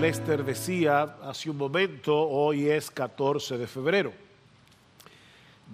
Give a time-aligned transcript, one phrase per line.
[0.00, 4.12] Lester decía hace un momento, hoy es 14 de febrero,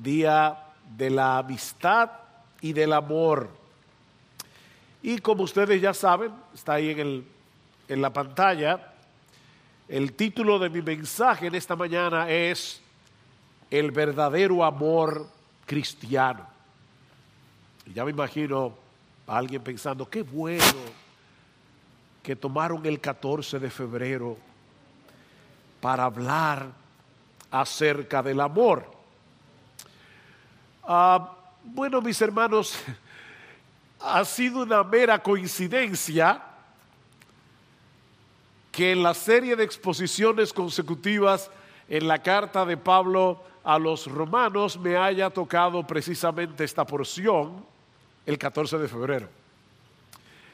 [0.00, 0.56] día
[0.96, 2.10] de la amistad
[2.60, 3.50] y del amor.
[5.02, 7.24] Y como ustedes ya saben, está ahí en, el,
[7.88, 8.92] en la pantalla,
[9.88, 12.80] el título de mi mensaje en esta mañana es
[13.70, 15.26] El verdadero amor
[15.66, 16.46] cristiano.
[17.86, 18.72] Y ya me imagino
[19.26, 21.01] a alguien pensando, qué bueno
[22.22, 24.36] que tomaron el 14 de febrero
[25.80, 26.70] para hablar
[27.50, 28.90] acerca del amor.
[30.84, 32.78] Ah, bueno, mis hermanos,
[34.00, 36.42] ha sido una mera coincidencia
[38.70, 41.50] que en la serie de exposiciones consecutivas
[41.88, 47.64] en la carta de Pablo a los romanos me haya tocado precisamente esta porción
[48.24, 49.41] el 14 de febrero.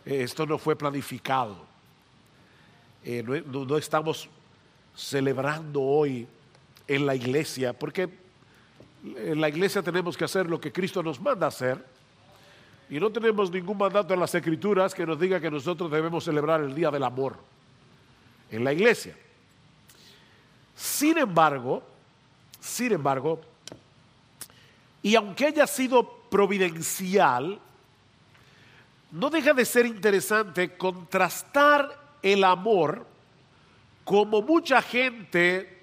[0.08, 1.54] Esto no fue planificado.
[3.04, 4.26] Eh, no, estamos
[4.96, 6.26] celebrando hoy
[6.86, 8.08] en la iglesia, porque
[9.04, 11.84] en la iglesia tenemos que hacer lo que Cristo nos manda hacer.
[12.88, 16.62] Y no tenemos ningún mandato en las escrituras que nos diga que nosotros debemos celebrar
[16.62, 17.36] el Día del Amor
[18.50, 19.14] en la iglesia.
[20.74, 21.82] Sin embargo,
[22.60, 23.42] sin embargo,
[25.02, 27.60] y aunque haya sido providencial,
[29.10, 33.06] no deja de ser interesante contrastar el amor
[34.04, 35.78] como mucha gente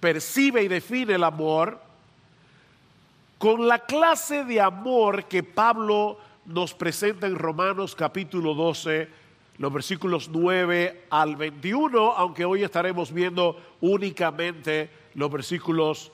[0.00, 1.80] percibe y define el amor
[3.38, 9.08] con la clase de amor que Pablo nos presenta en Romanos capítulo 12,
[9.58, 16.12] los versículos 9 al 21, aunque hoy estaremos viendo únicamente los versículos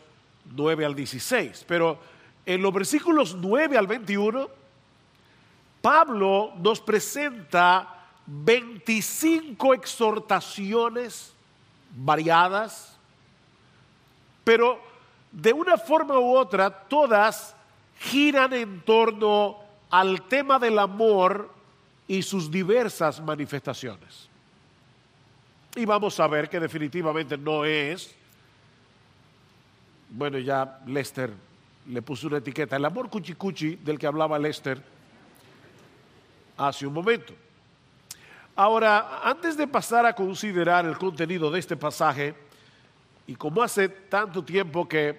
[0.53, 1.65] 9 al 16.
[1.67, 1.99] Pero
[2.47, 4.60] en los versículos 9 al 21
[5.81, 7.97] Pablo nos presenta
[8.27, 11.33] 25 exhortaciones
[11.97, 12.97] variadas,
[14.45, 14.81] pero
[15.33, 17.55] de una forma u otra todas
[17.99, 19.59] giran en torno
[19.91, 21.51] al tema del amor
[22.07, 24.29] y sus diversas manifestaciones.
[25.77, 28.15] Y vamos a ver que definitivamente no es,
[30.11, 31.33] bueno ya Lester
[31.87, 34.83] le puso una etiqueta, el amor cuchicuchi del que hablaba Lester
[36.69, 37.33] hace un momento.
[38.55, 42.35] Ahora, antes de pasar a considerar el contenido de este pasaje,
[43.27, 45.19] y como hace tanto tiempo que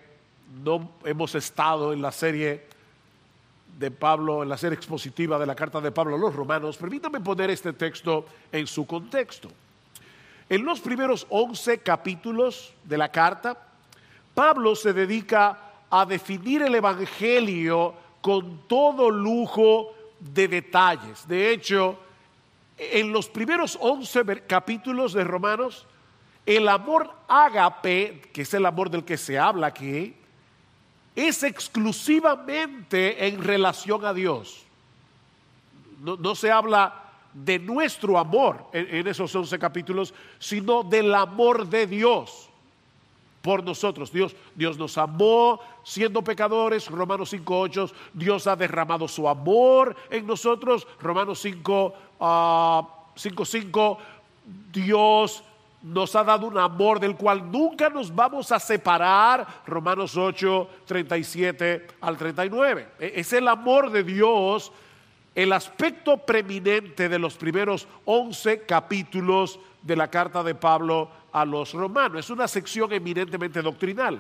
[0.64, 2.66] no hemos estado en la serie
[3.80, 7.22] de Pablo, en la serie expositiva de la carta de Pablo a los romanos, permítame
[7.22, 9.50] poner este texto en su contexto.
[10.50, 13.58] En los primeros 11 capítulos de la carta,
[14.36, 15.58] Pablo se dedica
[15.90, 21.28] a definir el Evangelio con todo lujo de detalles.
[21.28, 22.00] De hecho,
[22.78, 25.88] en los primeros 11 capítulos de Romanos,
[26.46, 30.16] el amor ágape, que es el amor del que se habla aquí,
[31.16, 34.64] es exclusivamente en relación a Dios.
[36.00, 41.86] No, se habla de nuestro amor en, en esos 11 capítulos, sino del amor de
[41.86, 42.51] Dios
[43.42, 44.12] por nosotros.
[44.12, 50.88] Dios, Dios nos amó siendo pecadores, Romanos 5.8, Dios ha derramado su amor en nosotros,
[51.00, 53.98] Romanos 5.5, uh,
[54.72, 55.44] Dios
[55.82, 61.88] nos ha dado un amor del cual nunca nos vamos a separar, Romanos 8, 37
[62.02, 62.88] al 39.
[63.00, 64.72] E, es el amor de Dios
[65.34, 71.74] el aspecto preeminente de los primeros 11 capítulos de la carta de Pablo a los
[71.74, 72.20] romanos.
[72.20, 74.20] Es una sección eminentemente doctrinal.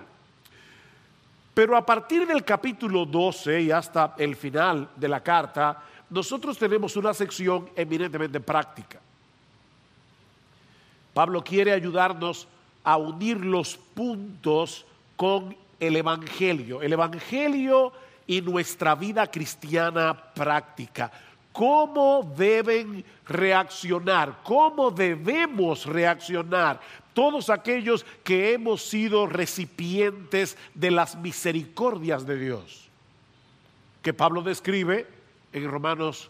[1.53, 6.95] Pero a partir del capítulo 12 y hasta el final de la carta, nosotros tenemos
[6.95, 8.99] una sección eminentemente práctica.
[11.13, 12.47] Pablo quiere ayudarnos
[12.83, 14.85] a unir los puntos
[15.16, 16.81] con el Evangelio.
[16.81, 17.91] El Evangelio
[18.25, 21.11] y nuestra vida cristiana práctica
[21.51, 26.79] cómo deben reaccionar, cómo debemos reaccionar
[27.13, 32.89] todos aquellos que hemos sido recipientes de las misericordias de Dios,
[34.01, 35.07] que Pablo describe
[35.51, 36.29] en Romanos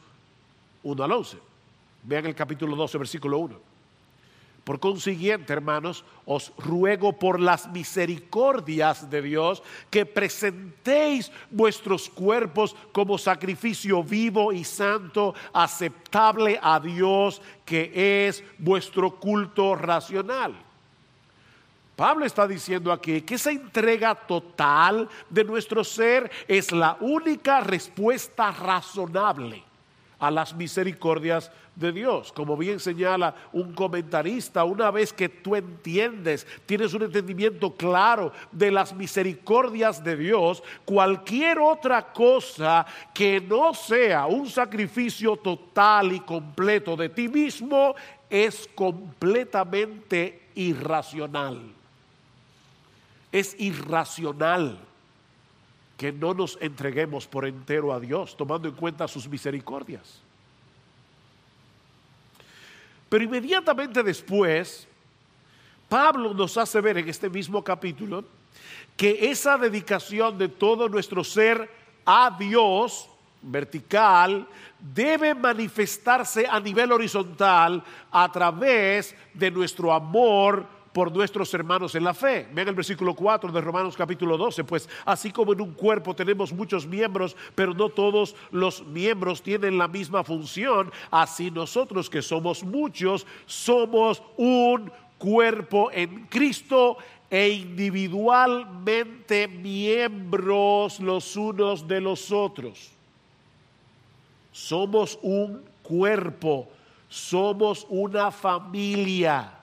[0.83, 1.38] 1 al 11.
[2.03, 3.70] Vean el capítulo 12, versículo 1.
[4.63, 13.18] Por consiguiente, hermanos, os ruego por las misericordias de Dios que presentéis vuestros cuerpos como
[13.18, 20.54] sacrificio vivo y santo, aceptable a Dios, que es vuestro culto racional.
[21.96, 28.52] Pablo está diciendo aquí que esa entrega total de nuestro ser es la única respuesta
[28.52, 29.70] razonable
[30.21, 32.31] a las misericordias de Dios.
[32.31, 38.69] Como bien señala un comentarista, una vez que tú entiendes, tienes un entendimiento claro de
[38.69, 46.95] las misericordias de Dios, cualquier otra cosa que no sea un sacrificio total y completo
[46.95, 47.95] de ti mismo
[48.29, 51.63] es completamente irracional.
[53.31, 54.77] Es irracional
[56.01, 60.19] que no nos entreguemos por entero a Dios, tomando en cuenta sus misericordias.
[63.07, 64.88] Pero inmediatamente después,
[65.88, 68.25] Pablo nos hace ver en este mismo capítulo
[68.98, 71.69] que esa dedicación de todo nuestro ser
[72.04, 73.07] a Dios,
[73.44, 74.47] vertical,
[74.80, 82.14] debe manifestarse a nivel horizontal a través de nuestro amor por nuestros hermanos en la
[82.14, 82.48] fe.
[82.54, 86.52] Ven el versículo 4 de Romanos capítulo 12, pues así como en un cuerpo tenemos
[86.52, 92.64] muchos miembros, pero no todos los miembros tienen la misma función, así nosotros que somos
[92.64, 96.98] muchos, somos un cuerpo en Cristo
[97.30, 102.92] e individualmente miembros los unos de los otros.
[104.52, 106.68] Somos un cuerpo,
[107.08, 109.61] somos una familia.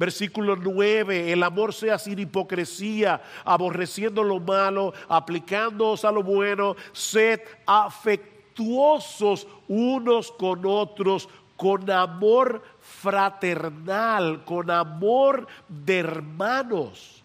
[0.00, 7.38] Versículo 9, el amor sea sin hipocresía, aborreciendo lo malo, aplicándoos a lo bueno, sed
[7.66, 17.19] afectuosos unos con otros, con amor fraternal, con amor de hermanos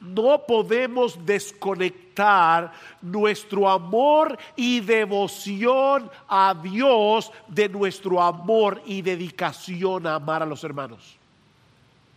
[0.00, 10.16] no podemos desconectar nuestro amor y devoción a Dios de nuestro amor y dedicación a
[10.16, 11.16] amar a los hermanos.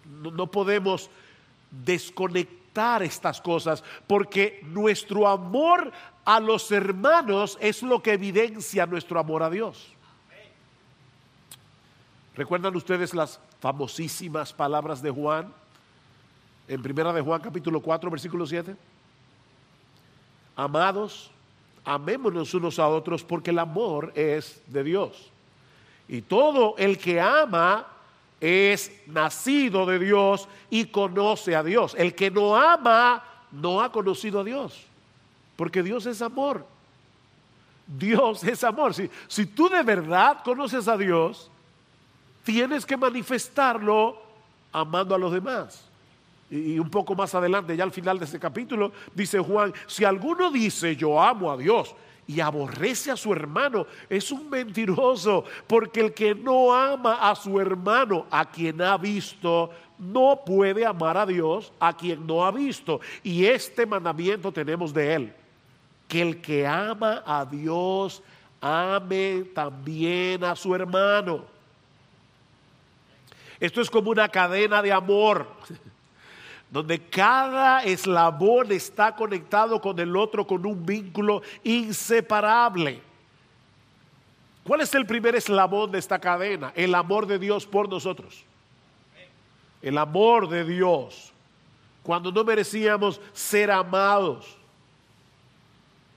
[0.05, 1.09] No, podemos
[1.71, 5.91] desconectar estas cosas porque nuestro amor
[6.25, 9.93] a los hermanos es lo que evidencia nuestro amor a Dios.
[12.35, 15.53] ¿Recuerdan ustedes las famosísimas palabras de Juan?
[16.67, 18.75] En primera de Juan capítulo 4 versículo 7.
[20.55, 21.31] Amados,
[21.83, 25.29] amémonos unos a otros porque el amor es de Dios.
[26.07, 27.87] Y todo el que ama
[28.39, 31.95] es nacido de Dios y conoce a Dios.
[31.97, 34.85] El que no ama no ha conocido a Dios,
[35.55, 36.65] porque Dios es amor.
[37.87, 38.93] Dios es amor.
[38.93, 41.49] Si, si tú de verdad conoces a Dios,
[42.43, 44.21] tienes que manifestarlo
[44.71, 45.92] amando a los demás.
[46.53, 50.51] Y un poco más adelante, ya al final de ese capítulo, dice Juan, si alguno
[50.51, 51.95] dice yo amo a Dios
[52.27, 57.59] y aborrece a su hermano, es un mentiroso, porque el que no ama a su
[57.59, 63.01] hermano, a quien ha visto, no puede amar a Dios a quien no ha visto.
[63.23, 65.33] Y este mandamiento tenemos de él,
[66.07, 68.21] que el que ama a Dios,
[68.61, 71.45] ame también a su hermano.
[73.59, 75.47] Esto es como una cadena de amor
[76.73, 82.99] donde cada eslabón está conectado con el otro con un vínculo inseparable.
[84.63, 86.73] ¿Cuál es el primer eslabón de esta cadena?
[86.75, 88.43] El amor de Dios por nosotros.
[89.83, 91.31] El amor de Dios.
[92.01, 94.57] Cuando no merecíamos ser amados.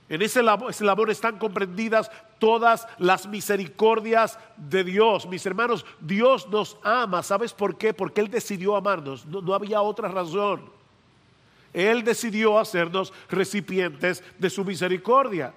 [0.09, 5.27] En ese labor, están comprendidas todas las misericordias de Dios.
[5.27, 7.23] Mis hermanos, Dios nos ama.
[7.23, 7.93] ¿Sabes por qué?
[7.93, 9.25] Porque Él decidió amarnos.
[9.25, 10.61] No, había otra razón.
[11.73, 15.53] Él decidió hacernos recipientes de su misericordia.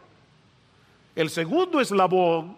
[1.15, 2.57] El segundo eslabón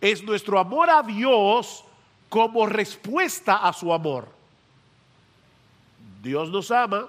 [0.00, 1.84] es nuestro amor a Dios
[2.28, 4.28] como respuesta a su amor.
[6.22, 7.08] Dios nos ama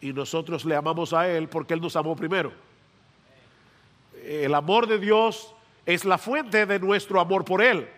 [0.00, 2.52] y nosotros le amamos a Él porque Él nos amó primero
[4.24, 5.54] el amor de Dios
[5.86, 7.88] es la fuente de nuestro amor por Él.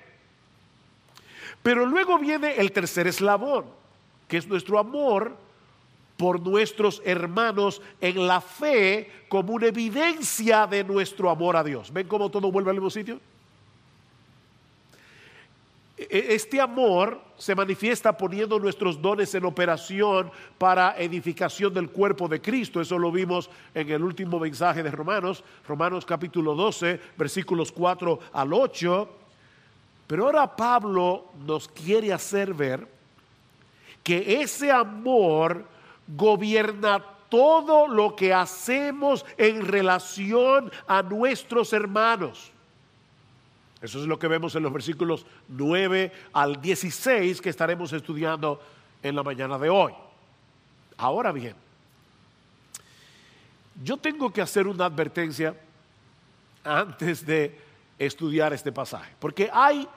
[1.63, 3.67] Pero luego viene el tercer eslabón,
[4.29, 5.37] que es nuestro amor
[6.17, 11.93] por nuestros hermanos en la fe como una evidencia de nuestro amor a Dios.
[11.93, 13.21] ¿Ven cómo todo vuelve al mismo sitio?
[16.11, 22.41] E-, este amor se manifiesta poniendo nuestros dones en operación para edificación del cuerpo de
[22.41, 22.81] Cristo.
[22.81, 28.53] Eso lo vimos en el último mensaje de Romanos, Romanos capítulo 12, versículos 4 al
[28.53, 29.09] 8.
[30.07, 32.87] Pero ahora Pablo nos quiere hacer ver
[34.03, 35.65] que ese amor
[36.07, 42.52] gobierna todo lo que hacemos en relación a nuestros hermanos.
[43.83, 48.61] Eso es lo que vemos en los versículos 9 al 16 que estaremos estudiando
[49.03, 49.93] en la mañana de hoy.
[50.97, 51.57] Ahora bien,
[53.83, 55.57] yo tengo que hacer una advertencia
[56.63, 57.59] antes de
[57.99, 59.13] estudiar este pasaje.
[59.19, 59.89] Porque hay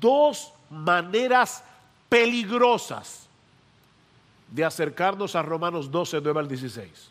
[0.00, 1.62] dos maneras
[2.08, 3.28] peligrosas
[4.50, 7.10] de acercarnos a Romanos 12, 9 al 16.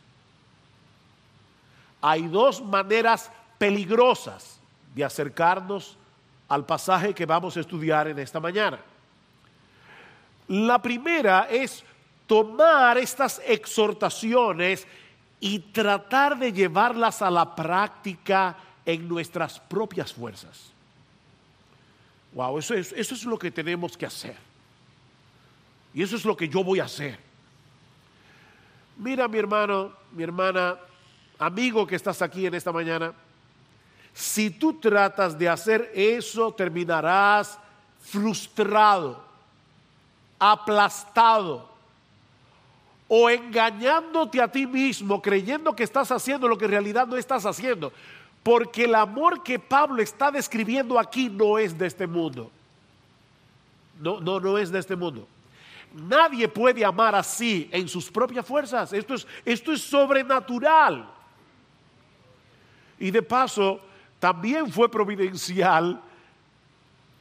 [2.01, 4.59] Hay dos maneras peligrosas
[4.95, 5.95] de acercarnos
[6.49, 8.79] al pasaje que vamos a estudiar en esta mañana.
[10.47, 11.83] La primera es
[12.25, 14.87] tomar estas exhortaciones
[15.39, 20.71] y tratar de llevarlas a la práctica en nuestras propias fuerzas.
[22.33, 24.35] Wow, eso es, eso es lo que tenemos que hacer.
[25.93, 27.19] Y eso es lo que yo voy a hacer.
[28.97, 30.77] Mira mi hermano, mi hermana,
[31.39, 33.13] amigo que estás aquí en esta mañana,
[34.17, 37.59] si tú tratas de hacer eso, terminarás
[37.99, 39.23] frustrado,
[40.39, 41.69] aplastado
[43.07, 47.45] o engañándote a ti mismo, creyendo que estás haciendo lo que en realidad no estás
[47.45, 47.93] haciendo.
[48.41, 52.49] Porque el amor que Pablo está describiendo aquí no es de este mundo.
[53.99, 55.27] No, no, no es de este mundo.
[55.93, 58.91] Nadie puede amar así en sus propias fuerzas.
[58.93, 61.07] Esto es, esto es sobrenatural.
[62.97, 63.81] Y de paso,
[64.19, 66.01] también fue providencial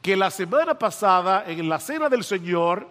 [0.01, 2.87] que la semana pasada, en la cena del Señor,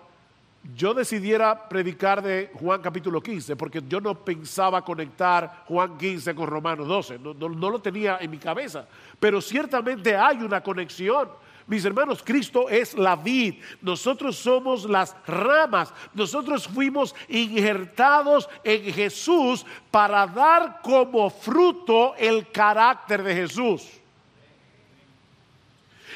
[0.74, 6.46] yo decidiera predicar de Juan capítulo 15, porque yo no pensaba conectar Juan 15 con
[6.46, 8.86] Romanos 12, no, no lo tenía en mi cabeza,
[9.20, 11.28] pero ciertamente hay una conexión.
[11.66, 19.66] Mis hermanos, Cristo es la vid, nosotros somos las ramas, nosotros fuimos injertados en Jesús
[19.90, 24.00] para dar como fruto el carácter de Jesús.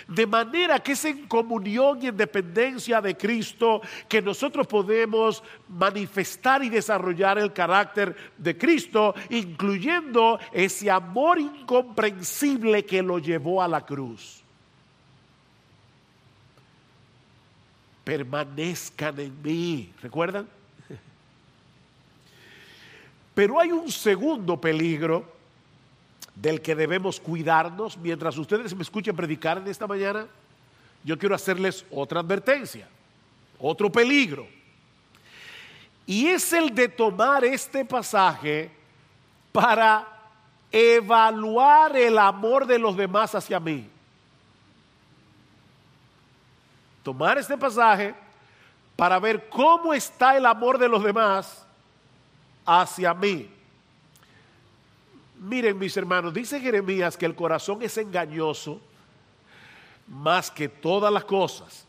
[0.07, 6.63] De manera que es en comunión y en dependencia de Cristo que nosotros podemos manifestar
[6.63, 13.85] y desarrollar el carácter de Cristo, incluyendo ese amor incomprensible que lo llevó a la
[13.85, 14.40] cruz.
[18.11, 19.93] Permanezcan en mí.
[20.03, 20.49] ¿Recuerdan?
[23.35, 25.25] Pero hay un segundo peligro
[26.35, 27.97] del que debemos cuidarnos.
[27.97, 30.27] Mientras ustedes me escuchen predicar en esta mañana,
[31.05, 32.89] yo quiero hacerles otra advertencia,
[33.61, 34.49] otro peligro.
[36.05, 38.73] Y es el de tomar este pasaje
[39.53, 40.09] para
[40.73, 43.89] evaluar el amor de los demás hacia mí
[47.11, 48.15] tomar este pasaje
[48.95, 51.67] para ver cómo está el amor de los demás
[52.65, 53.51] hacia mí.
[55.37, 58.81] Miren mis hermanos, dice Jeremías que el corazón es engañoso
[60.07, 61.85] más que todas las cosas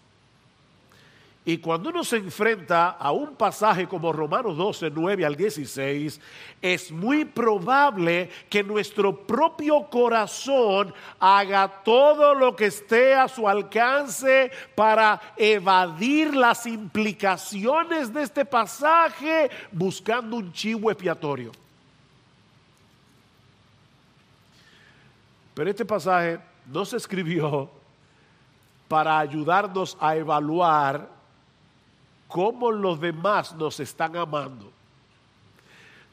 [1.43, 6.21] y cuando uno se enfrenta a un pasaje como Romanos 12, 9 al 16,
[6.61, 14.51] es muy probable que nuestro propio corazón haga todo lo que esté a su alcance
[14.75, 21.51] para evadir las implicaciones de este pasaje buscando un chivo expiatorio.
[25.55, 27.67] Pero este pasaje no se escribió
[28.87, 31.20] para ayudarnos a evaluar
[32.31, 34.71] cómo los demás nos están amando,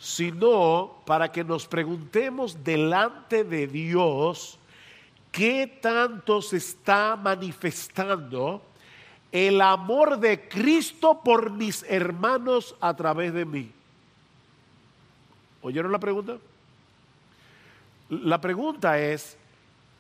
[0.01, 4.59] sino para que nos preguntemos delante de Dios
[5.31, 8.61] qué tanto se está manifestando
[9.31, 13.71] el amor de Cristo por mis hermanos a través de mí.
[15.63, 16.37] ¿Oyeron la pregunta?
[18.09, 19.37] La pregunta es,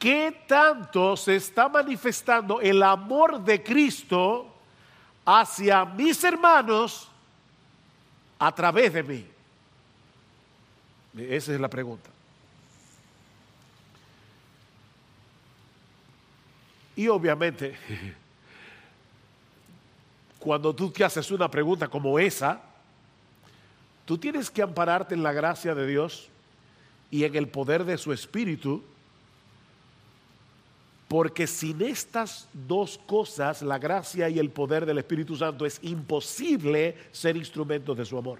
[0.00, 4.57] ¿qué tanto se está manifestando el amor de Cristo
[5.30, 7.06] hacia mis hermanos
[8.38, 9.26] a través de mí?
[11.18, 12.08] Esa es la pregunta.
[16.96, 17.76] Y obviamente,
[20.38, 22.62] cuando tú te haces una pregunta como esa,
[24.06, 26.28] tú tienes que ampararte en la gracia de Dios
[27.10, 28.82] y en el poder de su Espíritu
[31.08, 36.96] porque sin estas dos cosas, la gracia y el poder del Espíritu Santo, es imposible
[37.10, 38.38] ser instrumentos de su amor.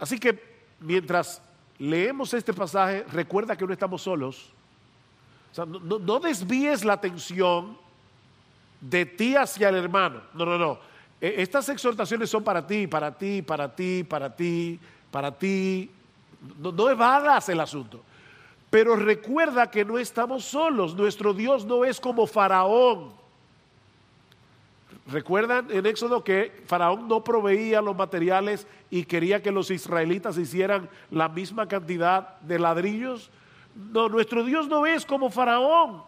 [0.00, 0.42] Así que
[0.80, 1.40] mientras
[1.78, 4.50] leemos este pasaje, recuerda que no estamos solos.
[5.56, 7.78] no, desvíes la atención
[8.80, 10.22] de ti hacia el hermano.
[10.34, 10.78] No, no, no.
[11.20, 14.80] E, estas exhortaciones son para ti, para ti, para ti, para ti,
[15.10, 15.90] para ti.
[16.58, 18.02] No, no evadas el asunto.
[18.70, 23.12] Pero recuerda que no estamos solos, nuestro Dios no es como Faraón.
[25.08, 30.88] ¿Recuerdan en Éxodo que Faraón no proveía los materiales y quería que los israelitas hicieran
[31.10, 33.28] la misma cantidad de ladrillos?
[33.74, 36.04] No, nuestro Dios no es como Faraón.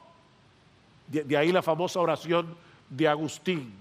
[1.09, 2.55] De, de ahí la famosa oración
[2.89, 3.73] de Agustín.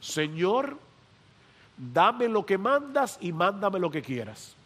[0.00, 0.78] Señor,
[1.76, 4.56] dame lo que mandas y mándame lo que quieras.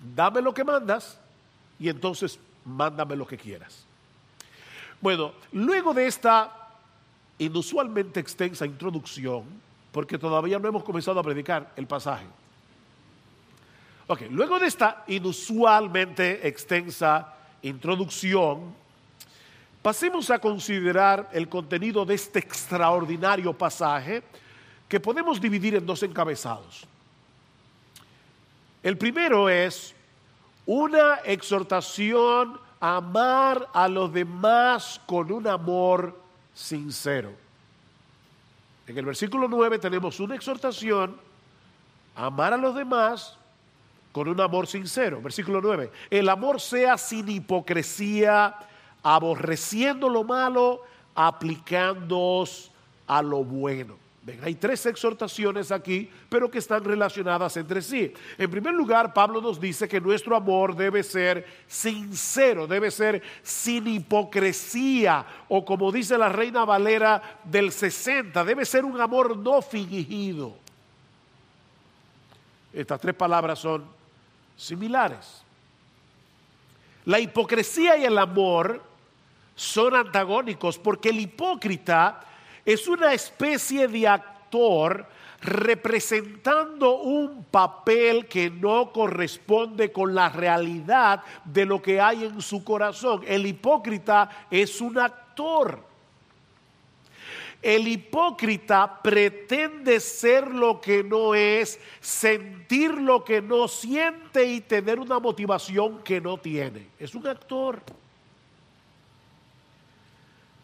[0.00, 1.18] Dame lo que mandas
[1.78, 3.84] y entonces mándame lo que quieras.
[5.00, 6.70] Bueno, luego de esta
[7.38, 9.44] inusualmente extensa introducción,
[9.92, 12.26] porque todavía no hemos comenzado a predicar el pasaje.
[14.08, 18.74] Ok, luego de esta inusualmente extensa introducción,
[19.82, 24.22] pasemos a considerar el contenido de este extraordinario pasaje
[24.88, 26.86] que podemos dividir en dos encabezados.
[28.88, 29.94] El primero es
[30.64, 36.18] una exhortación a amar a los demás con un amor
[36.54, 37.30] sincero.
[38.86, 41.20] En el versículo 9 tenemos una exhortación
[42.16, 43.36] a amar a los demás
[44.10, 45.20] con un amor sincero.
[45.20, 45.90] Versículo 9.
[46.08, 48.54] El amor sea sin hipocresía,
[49.02, 50.80] aborreciendo lo malo,
[51.14, 52.70] aplicándoos
[53.06, 54.07] a lo bueno
[54.42, 58.12] hay tres exhortaciones aquí, pero que están relacionadas entre sí.
[58.36, 63.86] En primer lugar, Pablo nos dice que nuestro amor debe ser sincero, debe ser sin
[63.86, 70.56] hipocresía, o como dice la Reina Valera del 60, debe ser un amor no fingido.
[72.72, 73.84] Estas tres palabras son
[74.56, 75.42] similares.
[77.04, 78.82] La hipocresía y el amor
[79.54, 82.20] son antagónicos porque el hipócrita
[82.68, 85.06] es una especie de actor
[85.40, 92.62] representando un papel que no corresponde con la realidad de lo que hay en su
[92.62, 93.22] corazón.
[93.26, 95.82] El hipócrita es un actor.
[97.62, 105.00] El hipócrita pretende ser lo que no es, sentir lo que no siente y tener
[105.00, 106.88] una motivación que no tiene.
[106.98, 107.80] Es un actor.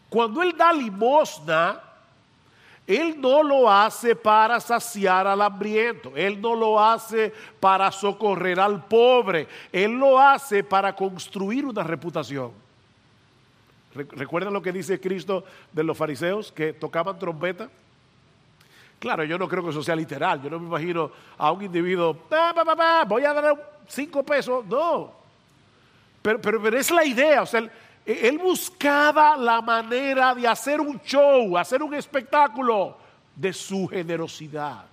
[0.07, 1.81] Cuando él da limosna,
[2.87, 8.85] él no lo hace para saciar al hambriento, Él no lo hace para socorrer al
[8.85, 12.51] pobre, Él lo hace para construir una reputación.
[13.95, 17.69] ¿Recuerdan lo que dice Cristo de los fariseos que tocaban trompeta?
[18.99, 22.17] Claro, yo no creo que eso sea literal, yo no me imagino a un individuo,
[23.07, 25.11] voy a dar cinco pesos, no.
[26.21, 27.67] Pero, pero, pero es la idea, o sea,
[28.05, 32.95] él buscaba la manera de hacer un show, hacer un espectáculo
[33.35, 34.85] de su generosidad.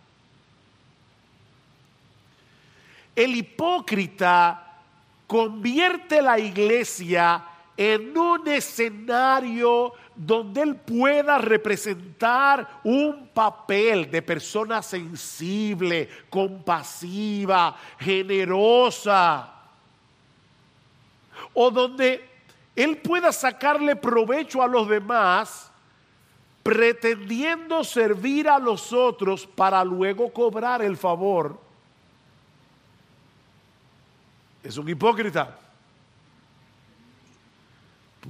[3.14, 4.78] El hipócrita
[5.26, 7.44] convierte la iglesia
[7.76, 19.52] en un escenario donde él pueda representar un papel de persona sensible, compasiva, generosa,
[21.54, 22.31] o donde
[22.74, 25.70] él pueda sacarle provecho a los demás
[26.62, 31.58] pretendiendo servir a los otros para luego cobrar el favor,
[34.62, 35.58] es un hipócrita.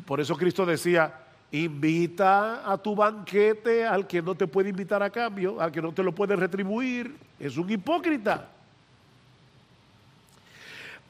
[0.07, 1.15] Por eso Cristo decía,
[1.51, 5.93] invita a tu banquete al que no te puede invitar a cambio, al que no
[5.93, 7.15] te lo puede retribuir.
[7.39, 8.49] Es un hipócrita.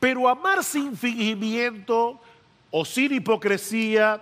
[0.01, 2.21] Pero amar sin fingimiento
[2.73, 4.21] o sin hipocresía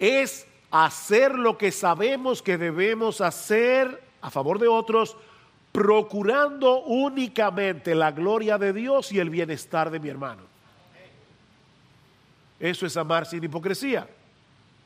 [0.00, 5.16] es hacer lo que sabemos que debemos hacer a favor de otros,
[5.70, 10.42] procurando únicamente la gloria de Dios y el bienestar de mi hermano.
[12.58, 14.08] Eso es amar sin hipocresía.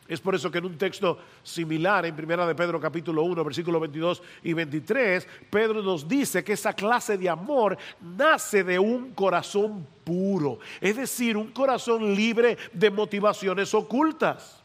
[0.08, 3.78] Es por eso que en un texto similar, en Primera de Pedro capítulo 1, versículos
[3.82, 9.86] 22 y 23, Pedro nos dice que esa clase de amor nace de un corazón
[10.04, 14.62] puro, es decir, un corazón libre de motivaciones ocultas.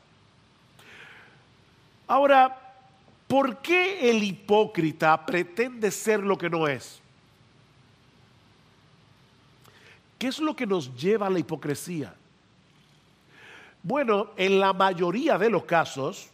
[2.08, 2.58] Ahora,
[3.28, 7.02] ¿por qué el hipócrita pretende ser lo que no es?
[10.18, 12.16] ¿Qué es lo que nos lleva a la hipocresía?
[13.84, 16.30] Bueno, en la mayoría de los casos,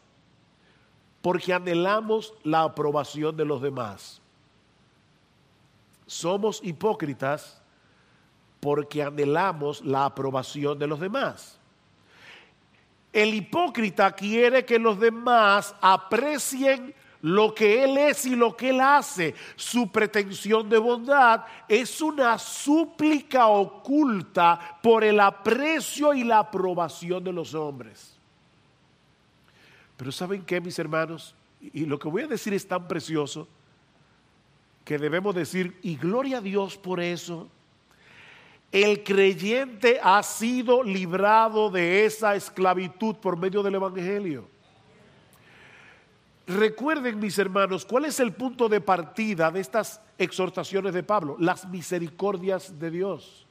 [1.21, 4.21] porque anhelamos la aprobación de los demás.
[6.05, 7.61] Somos hipócritas
[8.59, 11.57] porque anhelamos la aprobación de los demás.
[13.11, 18.79] El hipócrita quiere que los demás aprecien lo que Él es y lo que Él
[18.79, 19.35] hace.
[19.55, 27.33] Su pretensión de bondad es una súplica oculta por el aprecio y la aprobación de
[27.33, 28.15] los hombres.
[29.97, 31.35] Pero ¿saben qué, mis hermanos?
[31.61, 33.47] Y lo que voy a decir es tan precioso
[34.85, 37.49] que debemos decir, y gloria a Dios por eso.
[38.71, 44.47] El creyente ha sido librado de esa esclavitud por medio del Evangelio.
[46.49, 51.67] Recuerden, mis hermanos, cuál es el punto de partida de estas exhortaciones de Pablo, las
[51.69, 53.45] misericordias de Dios.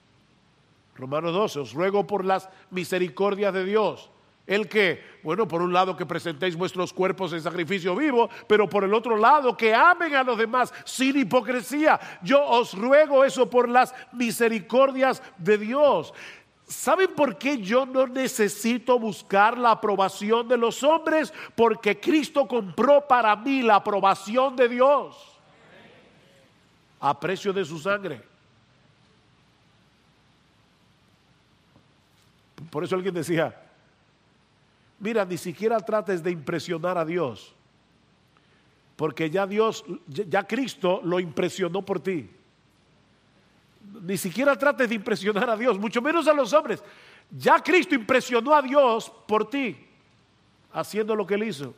[0.97, 4.11] Romanos 12, os ruego por las misericordias de Dios.
[4.49, 8.83] ¿El que, Bueno, por un lado que presentéis vuestros cuerpos en sacrificio vivo, pero por
[8.83, 12.01] el otro lado que amen a los demás sin hipocresía.
[12.23, 16.15] Yo os ruego eso por las misericordias de Dios.
[16.69, 21.33] ¿Saben por qué yo no necesito buscar la aprobación de los hombres?
[21.57, 25.17] Porque Cristo compró para mí la aprobación de Dios
[27.01, 28.23] a precio de su sangre.
[32.71, 33.69] Por eso alguien decía,
[34.99, 37.55] Mira, ni siquiera trates de impresionar a Dios,
[38.97, 42.29] porque ya Dios, ya Cristo lo impresionó por ti.
[44.03, 46.83] Ni siquiera trates de impresionar a Dios, mucho menos a los hombres.
[47.31, 49.77] Ya Cristo impresionó a Dios por ti,
[50.73, 51.75] haciendo lo que él hizo.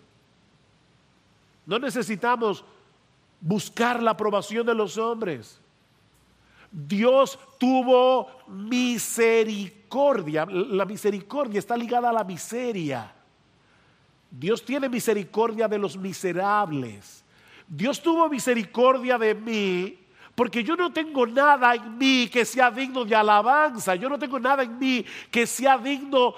[1.66, 2.64] No necesitamos
[3.40, 5.60] buscar la aprobación de los hombres.
[6.70, 10.46] Dios tuvo misericordia.
[10.46, 13.12] La misericordia está ligada a la miseria.
[14.30, 17.24] Dios tiene misericordia de los miserables.
[17.66, 19.99] Dios tuvo misericordia de mí
[20.40, 23.94] porque yo no tengo nada en mí que sea digno de alabanza.
[23.94, 26.32] Yo no tengo nada en mí que sea digno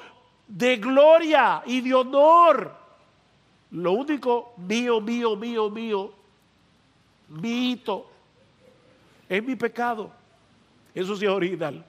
[0.45, 2.77] de gloria y de honor.
[3.71, 6.13] Lo único mío, mío, mío, mío,
[7.29, 8.05] mío,
[9.29, 10.11] es mi pecado.
[10.93, 11.85] Eso sí es original.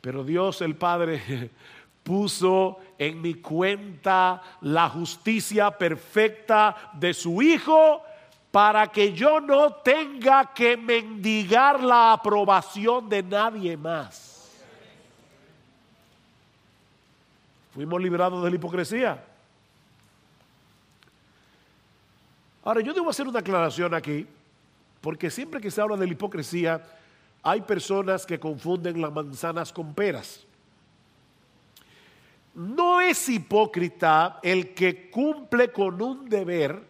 [0.00, 1.48] Pero Dios el Padre
[2.02, 8.02] puso en mi cuenta la justicia perfecta de su Hijo
[8.50, 14.50] para que yo no tenga que mendigar la aprobación de nadie más.
[17.72, 19.24] Fuimos librados de la hipocresía.
[22.62, 24.26] Ahora, yo debo hacer una aclaración aquí,
[25.00, 26.82] porque siempre que se habla de la hipocresía,
[27.42, 30.44] hay personas que confunden las manzanas con peras.
[32.54, 36.82] No es hipócrita el que cumple con un deber,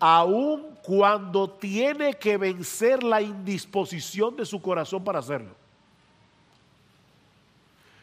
[0.00, 5.54] aun cuando tiene que vencer la indisposición de su corazón para hacerlo.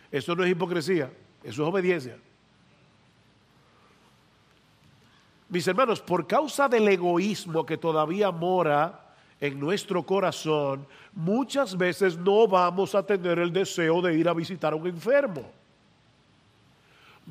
[0.09, 1.11] Eso no es hipocresía,
[1.43, 2.17] eso es obediencia.
[5.47, 12.47] Mis hermanos, por causa del egoísmo que todavía mora en nuestro corazón, muchas veces no
[12.47, 15.60] vamos a tener el deseo de ir a visitar a un enfermo.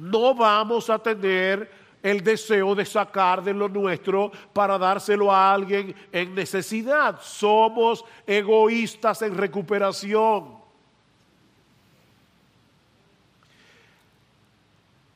[0.00, 1.70] No vamos a tener
[2.02, 7.20] el deseo de sacar de lo nuestro para dárselo a alguien en necesidad.
[7.20, 10.58] Somos egoístas en recuperación.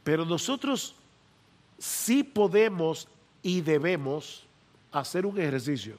[0.03, 0.95] Pero nosotros
[1.79, 3.09] sí podemos
[3.43, 4.45] y debemos
[4.93, 5.97] hacer un ejercicio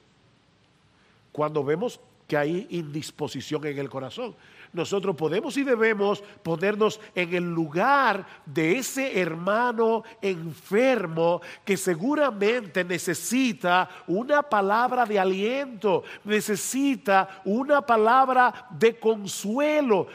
[1.32, 4.36] cuando vemos que hay indisposición en el corazón.
[4.76, 13.90] Nosotros podemos y debemos ponernos en el lugar de ese hermano enfermo que seguramente necesita
[14.08, 20.08] una palabra de aliento, necesita una palabra de consuelo.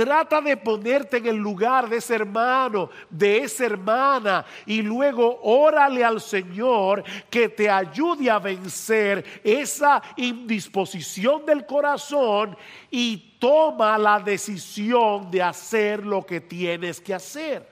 [0.00, 6.02] Trata de ponerte en el lugar de ese hermano, de esa hermana, y luego órale
[6.02, 12.56] al Señor que te ayude a vencer esa indisposición del corazón
[12.90, 17.68] y toma la decisión de hacer lo que tienes que hacer.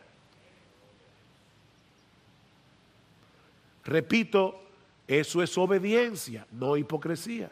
[3.85, 4.65] Repito,
[5.07, 7.51] eso es obediencia, no hipocresía.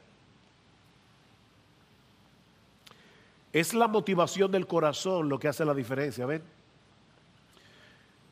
[3.57, 6.43] Es la motivación del corazón lo que hace la diferencia, ¿ven?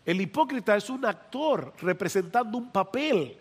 [0.05, 3.35] El hipócrita es un actor representando un papel.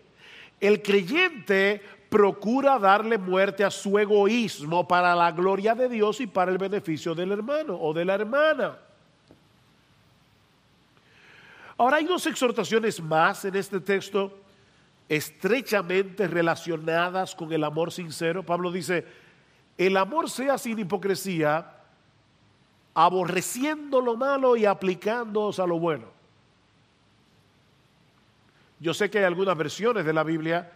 [0.58, 6.50] El creyente procura darle muerte a su egoísmo para la gloria de Dios y para
[6.50, 8.78] el beneficio del hermano o de la hermana.
[11.76, 14.38] Ahora hay dos exhortaciones más en este texto
[15.06, 18.42] estrechamente relacionadas con el amor sincero.
[18.42, 19.04] Pablo dice,
[19.76, 21.73] el amor sea sin hipocresía,
[22.94, 26.06] aborreciendo lo malo y aplicándoos a lo bueno.
[28.78, 30.70] Yo sé que hay algunas versiones de la Biblia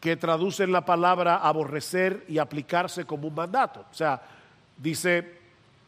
[0.00, 3.84] que traducen la palabra aborrecer y aplicarse como un mandato.
[3.90, 4.22] O sea,
[4.78, 5.38] dice,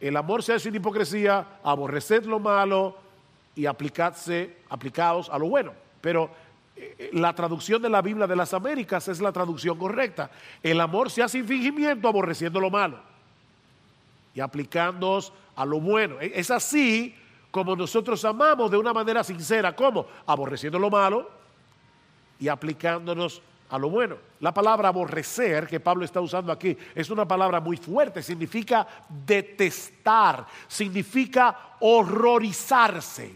[0.01, 2.97] el amor sea sin hipocresía, aborreced lo malo
[3.55, 5.73] y aplicarse, aplicados a lo bueno.
[6.01, 6.31] Pero
[6.77, 10.31] eh, la traducción de la Biblia de las Américas es la traducción correcta.
[10.63, 13.12] El amor sea sin fingimiento, aborreciendo lo malo
[14.35, 16.21] y aplicándonos a lo bueno.
[16.21, 17.15] E, es así
[17.51, 19.77] como nosotros amamos de una manera sincera.
[19.77, 20.07] ¿Cómo?
[20.27, 21.31] Aborreciendo lo malo
[22.41, 24.17] y aplicándonos a lo bueno.
[24.41, 30.47] La palabra aborrecer que Pablo está usando aquí es una palabra muy fuerte, significa detestar,
[30.69, 33.35] significa horrorizarse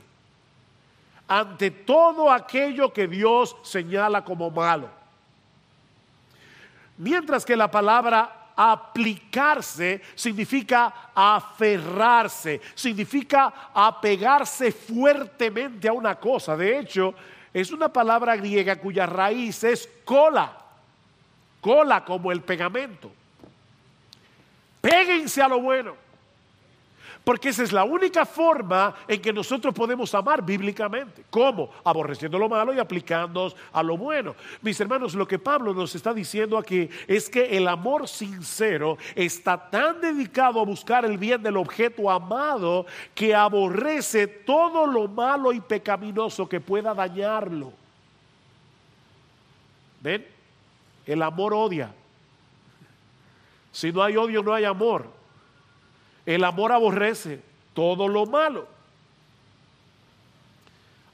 [1.28, 4.88] ante todo aquello que Dios señala como malo.
[6.98, 16.56] Mientras que la palabra aplicarse significa aferrarse, significa apegarse fuertemente a una cosa.
[16.56, 17.14] De hecho,
[17.52, 20.56] es una palabra griega cuya raíz es cola,
[21.60, 23.12] cola como el pegamento.
[24.80, 26.05] Péguense a lo bueno.
[27.26, 31.24] Porque esa es la única forma en que nosotros podemos amar bíblicamente.
[31.28, 31.70] ¿Cómo?
[31.82, 34.36] Aborreciendo lo malo y aplicándonos a lo bueno.
[34.62, 39.58] Mis hermanos, lo que Pablo nos está diciendo aquí es que el amor sincero está
[39.58, 45.60] tan dedicado a buscar el bien del objeto amado que aborrece todo lo malo y
[45.60, 47.72] pecaminoso que pueda dañarlo.
[50.00, 50.24] ¿Ven?
[51.04, 51.92] El amor odia.
[53.72, 55.15] Si no hay odio, no hay amor.
[56.26, 57.40] El amor aborrece
[57.72, 58.66] todo lo malo,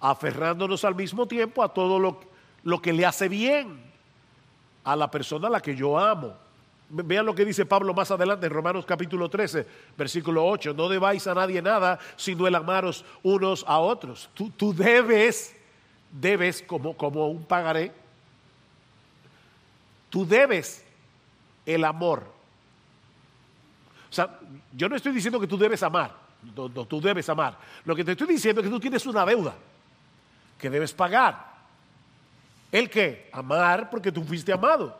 [0.00, 2.20] aferrándonos al mismo tiempo a todo lo,
[2.64, 3.78] lo que le hace bien
[4.84, 6.34] a la persona a la que yo amo.
[6.88, 10.74] Vean lo que dice Pablo más adelante en Romanos capítulo 13, versículo 8.
[10.74, 14.28] No debáis a nadie nada, sino el amaros unos a otros.
[14.34, 15.54] Tú, tú debes,
[16.10, 17.92] debes como, como un pagaré,
[20.10, 20.84] tú debes
[21.64, 22.41] el amor
[24.12, 24.28] o sea,
[24.74, 26.14] yo no estoy diciendo que tú debes amar,
[26.54, 27.56] no, tú debes amar.
[27.82, 29.54] Lo que te estoy diciendo es que tú tienes una deuda
[30.58, 31.50] que debes pagar.
[32.70, 33.30] ¿El qué?
[33.32, 34.94] Amar porque tú fuiste amado.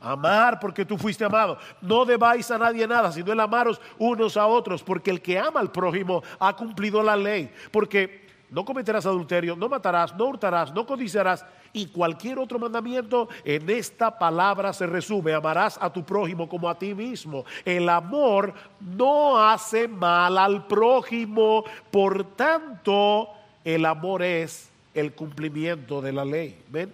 [0.00, 1.56] Amar porque tú fuiste amado.
[1.80, 5.60] No debáis a nadie nada, sino el amaros unos a otros, porque el que ama
[5.60, 7.48] al prójimo ha cumplido la ley.
[7.70, 13.68] Porque no cometerás adulterio, no matarás, no hurtarás, no codiciarás y cualquier otro mandamiento en
[13.68, 17.44] esta palabra se resume, amarás a tu prójimo como a ti mismo.
[17.64, 23.28] El amor no hace mal al prójimo, por tanto
[23.64, 26.58] el amor es el cumplimiento de la ley.
[26.70, 26.92] ¿Ven?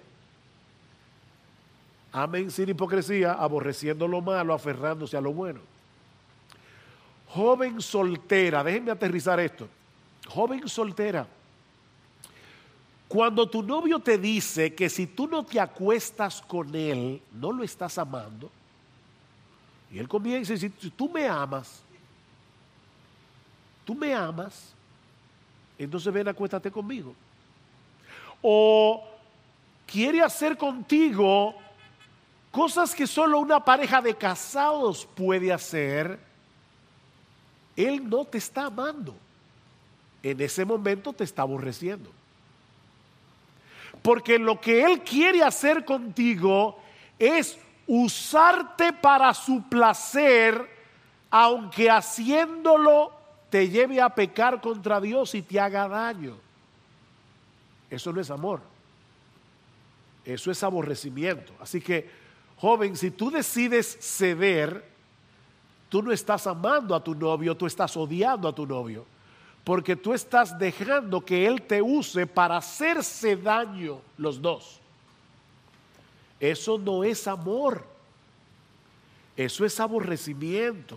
[2.12, 5.61] Amen sin hipocresía, aborreciendo lo malo, aferrándose a lo bueno.
[7.29, 9.69] Joven soltera, déjenme aterrizar esto.
[10.29, 11.27] Joven soltera
[13.14, 17.62] cuando tu novio te dice que si tú no te acuestas con él, no lo
[17.62, 18.50] estás amando,
[19.92, 21.81] y él comienza y dice, si tú me amas,
[23.85, 24.74] tú me amas,
[25.79, 27.14] entonces ven, acuéstate conmigo.
[28.42, 29.07] O
[29.87, 31.55] quiere hacer contigo
[32.50, 36.18] cosas que solo una pareja de casados puede hacer,
[37.77, 39.14] él no te está amando.
[40.20, 42.11] En ese momento te está aborreciendo.
[44.05, 46.79] Porque lo que Él quiere hacer contigo
[47.19, 50.69] es usarte para su placer,
[51.31, 53.12] aunque haciéndolo
[53.49, 56.37] te lleve a pecar contra Dios y te haga daño.
[57.88, 58.61] Eso no es amor.
[60.23, 61.55] Eso es aborrecimiento.
[61.59, 62.11] Así que,
[62.59, 64.85] joven, si tú decides ceder,
[65.88, 69.07] tú no estás amando a tu novio, tú estás odiando a tu novio
[69.64, 74.79] porque tú estás dejando que Él te use para hacerse daño los dos.
[76.38, 77.83] Eso no es amor,
[79.35, 80.96] eso es aborrecimiento.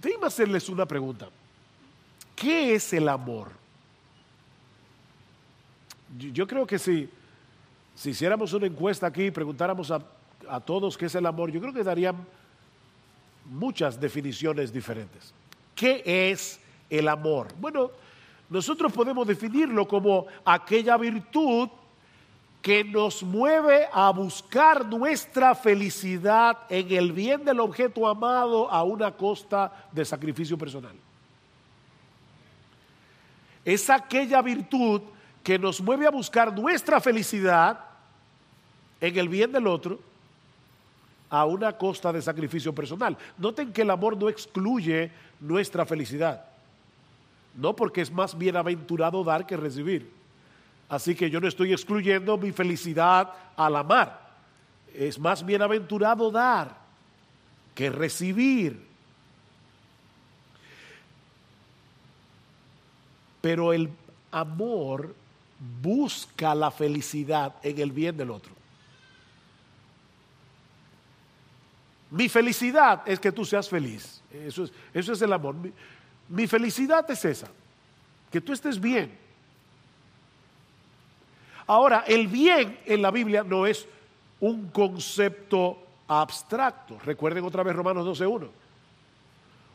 [0.00, 1.28] Déjame hacerles una pregunta.
[2.34, 3.52] ¿Qué es el amor?
[6.18, 7.08] Yo creo que si,
[7.94, 10.02] si hiciéramos una encuesta aquí y preguntáramos a,
[10.48, 12.16] a todos qué es el amor, yo creo que darían
[13.44, 15.34] muchas definiciones diferentes.
[15.74, 17.48] ¿Qué es el amor?
[17.58, 17.90] Bueno,
[18.48, 21.68] nosotros podemos definirlo como aquella virtud
[22.60, 29.10] que nos mueve a buscar nuestra felicidad en el bien del objeto amado a una
[29.10, 30.94] costa de sacrificio personal.
[33.64, 35.02] Es aquella virtud
[35.42, 37.80] que nos mueve a buscar nuestra felicidad
[39.00, 40.11] en el bien del otro
[41.32, 43.16] a una costa de sacrificio personal.
[43.38, 46.44] Noten que el amor no excluye nuestra felicidad.
[47.56, 50.12] No porque es más bienaventurado dar que recibir.
[50.90, 54.20] Así que yo no estoy excluyendo mi felicidad al amar.
[54.94, 56.76] Es más bienaventurado dar
[57.74, 58.78] que recibir.
[63.40, 63.88] Pero el
[64.30, 65.14] amor
[65.80, 68.61] busca la felicidad en el bien del otro.
[72.12, 74.22] Mi felicidad es que tú seas feliz.
[74.30, 75.54] Eso es, eso es el amor.
[75.54, 75.72] Mi,
[76.28, 77.48] mi felicidad es esa,
[78.30, 79.16] que tú estés bien.
[81.66, 83.88] Ahora, el bien en la Biblia no es
[84.40, 86.98] un concepto abstracto.
[87.02, 88.46] Recuerden otra vez Romanos 12.1.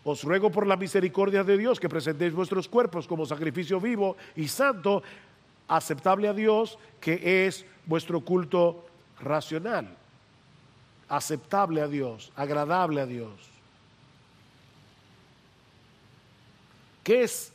[0.03, 4.47] Os ruego por la misericordia de Dios que presentéis vuestros cuerpos como sacrificio vivo y
[4.47, 5.01] santo,
[5.67, 8.85] aceptable a Dios, que es vuestro culto
[9.21, 9.97] racional
[11.09, 13.31] aceptable a Dios, agradable a Dios.
[17.03, 17.53] ¿Qué es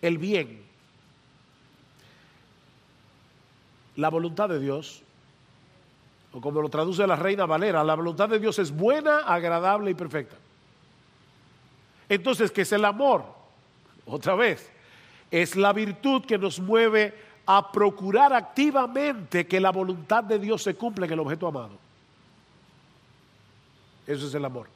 [0.00, 0.62] el bien?
[3.96, 5.02] La voluntad de Dios,
[6.32, 9.94] o como lo traduce la reina Valera, la voluntad de Dios es buena, agradable y
[9.94, 10.36] perfecta.
[12.08, 13.24] Entonces, ¿qué es el amor?
[14.06, 14.70] Otra vez,
[15.30, 17.14] es la virtud que nos mueve
[17.46, 21.83] a procurar activamente que la voluntad de Dios se cumpla en el objeto amado.
[24.06, 24.68] Eso es el amor.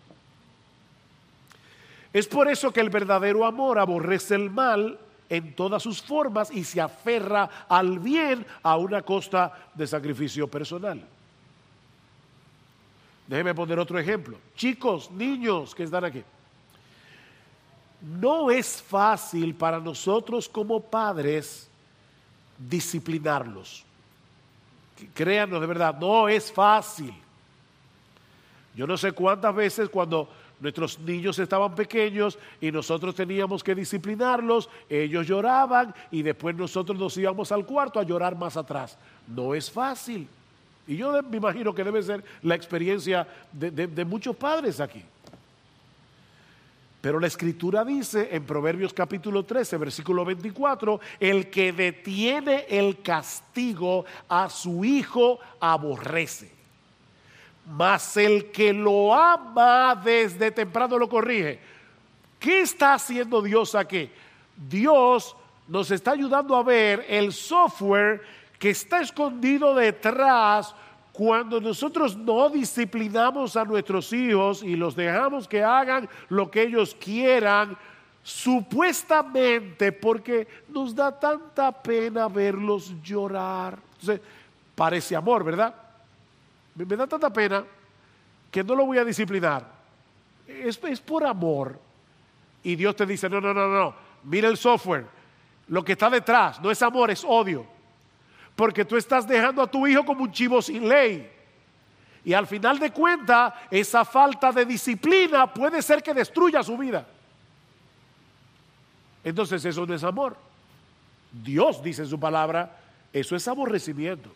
[2.13, 6.65] Es por eso que el verdadero amor aborrece el mal en todas sus formas y
[6.65, 11.05] se aferra al bien a una costa de sacrificio personal.
[13.27, 14.39] Déjeme poner otro ejemplo.
[14.57, 16.25] Chicos, niños que están aquí.
[18.01, 21.69] No es fácil para nosotros como padres
[22.57, 23.85] disciplinarlos.
[25.13, 27.15] Créanos de verdad, no es fácil.
[28.75, 30.29] Yo no sé cuántas veces cuando
[30.61, 37.17] nuestros niños estaban pequeños y nosotros teníamos que disciplinarlos, ellos lloraban y después nosotros nos
[37.17, 38.99] íbamos al cuarto a llorar más atrás.
[39.27, 40.29] No es fácil.
[40.87, 45.03] Y yo me imagino que debe ser la experiencia de, muchos padres aquí.
[47.01, 54.05] Pero la escritura dice en Proverbios capítulo 13, versículo 24, el que detiene el castigo
[54.29, 56.58] a su hijo aborrece
[57.69, 61.61] mas el que lo ama desde temprano lo corrige.
[62.39, 64.11] ¿Qué está haciendo Dios aquí?
[64.57, 68.23] Dios nos está ayudando a ver el software
[68.59, 70.75] que está escondido detrás
[71.13, 76.97] cuando nosotros no disciplinamos a nuestros hijos y los dejamos que hagan lo que ellos
[76.99, 77.77] quieran,
[78.23, 83.79] supuestamente porque nos da tanta pena verlos llorar.
[84.01, 84.21] Entonces,
[84.75, 85.88] parece amor, ¿verdad?
[86.87, 87.65] Me, da tanta pena
[88.51, 89.67] que no lo voy a disciplinar.
[90.47, 91.79] Es, es por amor.
[92.63, 95.07] Y Dios te dice, no, no, no, no, mira el software.
[95.69, 97.67] Lo que está detrás no es amor, es odio.
[98.57, 101.31] Porque tú estás dejando a tu hijo como un chivo sin ley.
[102.25, 107.07] Y al final de cuentas, esa falta de disciplina puede ser que destruya su vida.
[109.23, 110.37] Entonces eso no es amor.
[111.31, 112.77] Dios dice en su palabra,
[113.13, 114.31] eso es aborrecimiento.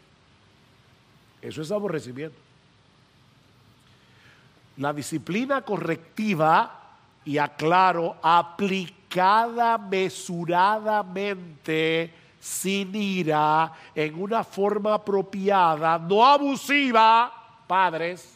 [1.43, 2.37] Eso es aborrecimiento.
[4.79, 6.83] La disciplina correctiva,
[7.25, 17.31] y aclaro, aplicada mesuradamente, sin ira, en una forma apropiada, no abusiva,
[17.67, 18.35] padres,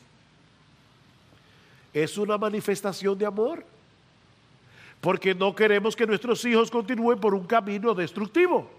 [1.92, 3.64] es una manifestación de amor.
[5.01, 8.71] Porque no queremos que nuestros hijos continúen por un camino destructivo.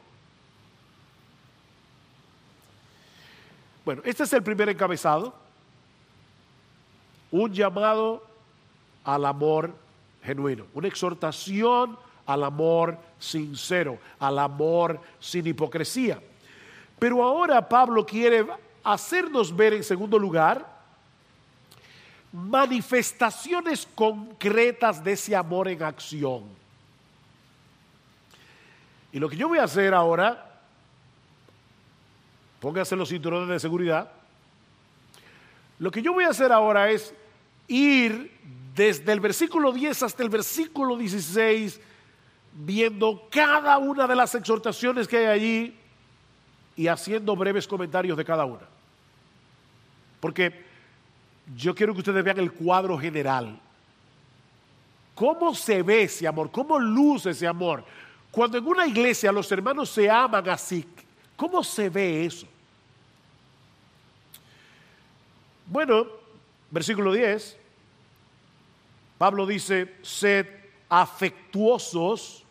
[3.88, 5.34] Bueno, este es el primer encabezado.
[7.32, 8.22] Un llamado
[9.06, 9.74] al amor
[10.22, 16.20] genuino, una exhortación al amor sincero, al amor sin hipocresía.
[17.00, 18.46] Pero ahora Pablo quiere
[18.84, 20.68] hacernos ver en segundo lugar
[22.34, 26.44] manifestaciones concretas de ese amor en acción.
[29.14, 30.47] Y lo que yo voy a hacer ahora
[32.60, 34.12] Póngase los cinturones de seguridad.
[35.80, 37.14] Lo que yo voy a hacer ahora es
[37.68, 38.32] ir
[38.76, 41.80] desde el versículo 10 hasta el versículo 16,
[42.54, 45.76] viendo cada una de las exhortaciones que hay allí
[46.76, 48.62] y haciendo breves comentarios de cada una.
[50.20, 50.66] Porque
[51.56, 53.60] yo quiero que ustedes vean el cuadro general.
[55.16, 56.52] ¿Cómo se ve ese amor?
[56.52, 57.84] ¿Cómo luce ese amor?
[58.30, 60.86] Cuando en una iglesia los hermanos se aman así,
[61.38, 62.48] ¿Cómo se ve eso?
[65.68, 66.08] Bueno,
[66.72, 67.56] versículo 10,
[69.18, 70.48] Pablo dice, sed
[70.90, 72.44] afectuosos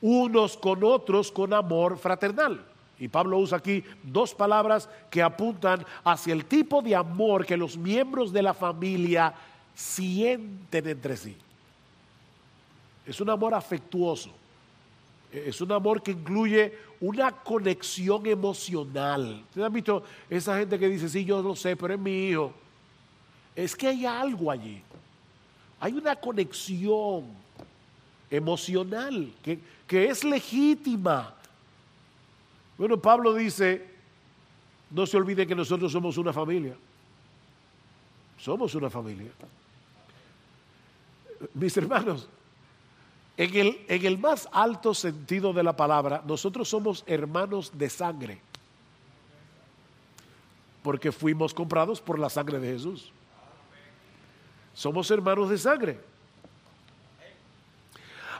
[0.00, 2.66] unos con otros con amor fraternal.
[2.98, 7.76] Y Pablo usa aquí dos palabras que apuntan hacia el tipo de amor que los
[7.76, 9.32] miembros de la familia
[9.74, 11.36] sienten entre sí.
[13.06, 14.30] Es un amor afectuoso.
[15.32, 19.42] Es un amor que incluye una conexión emocional.
[19.48, 22.52] ¿Ustedes han visto esa gente que dice, sí, yo lo sé, pero es mi hijo?
[23.54, 24.82] Es que hay algo allí.
[25.78, 27.24] Hay una conexión
[28.30, 31.34] emocional que, que es legítima.
[32.76, 33.86] Bueno, Pablo dice,
[34.90, 36.74] no se olvide que nosotros somos una familia.
[38.38, 39.30] Somos una familia.
[41.54, 42.28] Mis hermanos,
[43.42, 48.38] en el, más alto sentido de la palabra, nosotros somos hermanos de sangre.
[50.82, 53.10] Porque fuimos comprados por la sangre de Jesús.
[54.74, 55.98] Somos hermanos de sangre.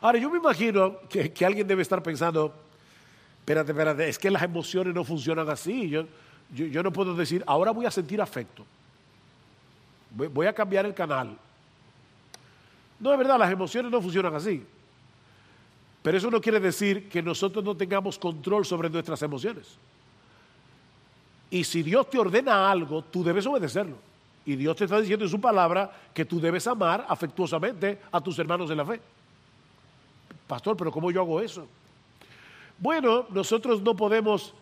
[0.03, 2.55] Ahora, yo me imagino que, alguien debe estar pensando,
[3.39, 5.89] espérate, espérate, es que las emociones no funcionan así.
[5.89, 6.05] Yo,
[6.51, 8.67] yo, no puedo decir, ahora voy a sentir afecto.
[10.11, 11.39] voy a cambiar el canal.
[12.99, 14.63] No, es verdad, las emociones no funcionan así.
[16.03, 19.77] Pero eso no quiere decir que nosotros no tengamos control sobre nuestras emociones.
[21.51, 23.97] Y si Dios te ordena algo, tú debes obedecerlo.
[24.47, 28.39] Y Dios te está diciendo en su palabra que tú debes amar afectuosamente a tus
[28.39, 29.01] hermanos de la fe.
[30.47, 31.67] Pastor, pero ¿cómo yo hago eso?
[32.79, 34.55] Bueno, nosotros no podemos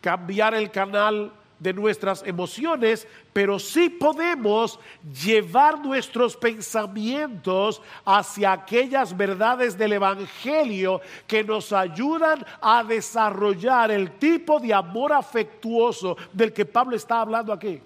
[0.00, 4.78] cambiar el canal de nuestras emociones, pero sí podemos
[5.24, 14.60] llevar nuestros pensamientos hacia aquellas verdades del Evangelio que nos ayudan a desarrollar el tipo
[14.60, 17.80] de amor afectuoso del que Pablo está hablando aquí.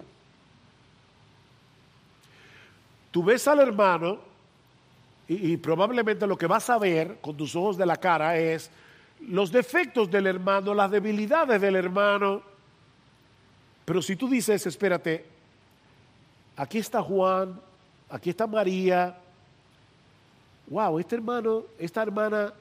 [3.11, 4.19] Tú ves al hermano
[5.27, 8.69] y, probablemente lo que vas a ver con tus ojos de la cara es
[9.21, 12.41] los defectos del hermano, las debilidades del hermano,
[13.91, 15.25] pero si tú dices, espérate,
[16.55, 17.59] aquí está Juan,
[18.09, 19.17] aquí está María,
[20.67, 22.53] wow, este hermano, esta hermana,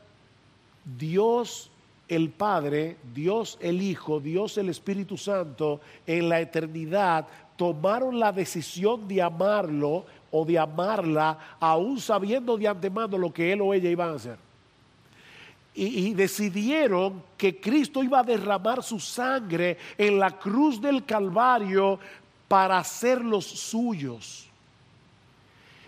[0.84, 1.70] Dios
[2.08, 9.06] el Padre, Dios el Hijo, Dios el Espíritu Santo, en la eternidad tomaron la decisión
[9.06, 14.08] de amarlo o de amarla, aún sabiendo de antemano lo que él o ella iban
[14.08, 14.49] a hacer
[15.74, 21.98] y, decidieron que Cristo iba a derramar su sangre en la cruz del Calvario
[22.48, 24.46] para hacerlos suyos.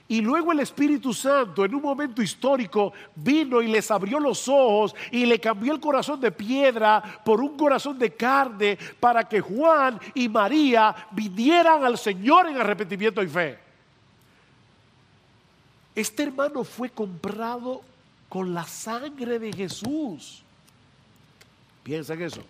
[0.08, 4.94] Y luego el Espíritu Santo en un momento histórico vino y les abrió los ojos
[5.10, 9.98] y le cambió el corazón de piedra por un corazón de carne para que Juan
[10.14, 13.58] y María vinieran al Señor en arrepentimiento y fe.
[15.94, 17.82] Este hermano fue comprado
[18.32, 20.42] con la sangre de Jesús.
[21.82, 22.40] Piensa en eso.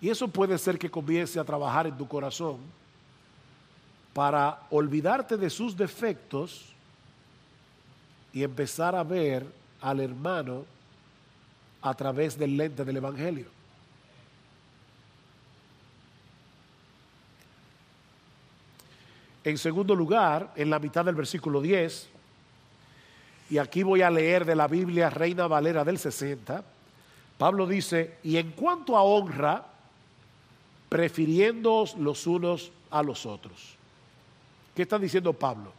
[0.00, 2.56] Y eso puede ser que comience a trabajar en tu corazón
[4.12, 6.72] para olvidarte de sus defectos
[8.32, 9.46] y empezar a ver
[9.80, 10.64] al hermano
[11.82, 13.46] a través del lente del Evangelio.
[19.44, 22.11] En segundo lugar, en la mitad del versículo 10,
[23.50, 26.64] y aquí voy a leer de la Biblia Reina Valera del 60,
[27.38, 29.64] Pablo dice, y en cuanto a honra,
[30.88, 33.76] prefiriéndoos los unos a los otros.
[34.74, 35.72] ¿Qué está diciendo Pablo?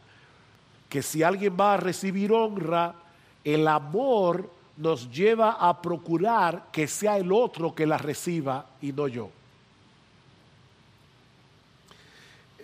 [0.88, 2.94] Que si alguien va a recibir honra,
[3.42, 9.08] el amor nos lleva a procurar que sea el otro que la reciba y no
[9.08, 9.30] yo.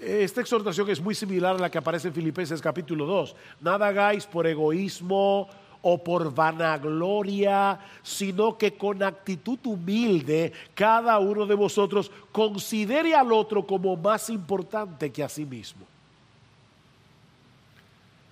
[0.01, 3.37] Esta exhortación es muy similar a la que aparece en Filipenses capítulo 2.
[3.61, 5.47] Nada hagáis por egoísmo
[5.83, 13.67] o por vanagloria, sino que con actitud humilde cada uno de vosotros considere al otro
[13.67, 15.87] como más importante que a sí mismo.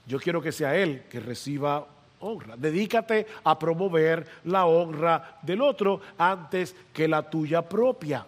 [0.06, 1.86] Yo quiero que sea él que reciba
[2.20, 2.56] honra.
[2.56, 8.26] Dedícate a promover la honra del otro antes que la tuya propia.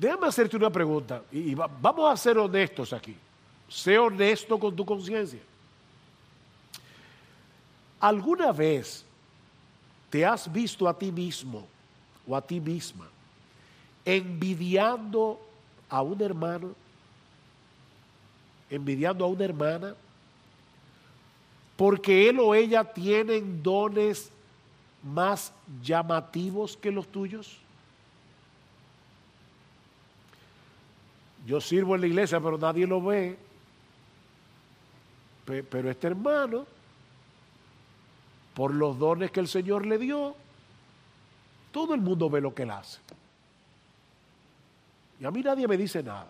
[0.00, 3.14] Déjame hacerte una pregunta y, vamos a ser honestos aquí.
[3.68, 5.40] Sé honesto con tu conciencia.
[8.00, 9.04] ¿Alguna vez
[10.08, 11.66] te has visto a ti mismo
[12.26, 13.08] o a ti misma
[14.02, 15.38] envidiando
[15.90, 16.74] a un hermano,
[18.70, 19.94] envidiando a una hermana,
[21.76, 24.30] porque él o ella tienen dones
[25.02, 27.58] más llamativos que los tuyos?
[31.50, 33.36] Yo sirvo en la iglesia, pero nadie lo ve.
[35.44, 36.64] Pero este hermano,
[38.54, 40.36] por los dones que el Señor le dio,
[41.72, 43.00] todo el mundo ve lo que él hace.
[45.18, 46.28] Y a mí nadie me dice nada.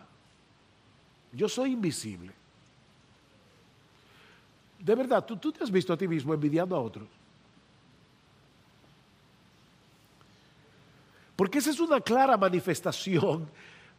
[1.34, 2.32] Yo soy invisible.
[4.78, 7.06] De verdad, ¿tú, tú te has visto a ti mismo envidiando a otros.
[11.36, 13.50] Porque esa es una clara manifestación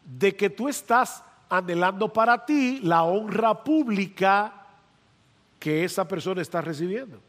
[0.04, 4.54] de que tú estás anhelando para ti la honra pública
[5.60, 7.20] que esa persona está recibiendo.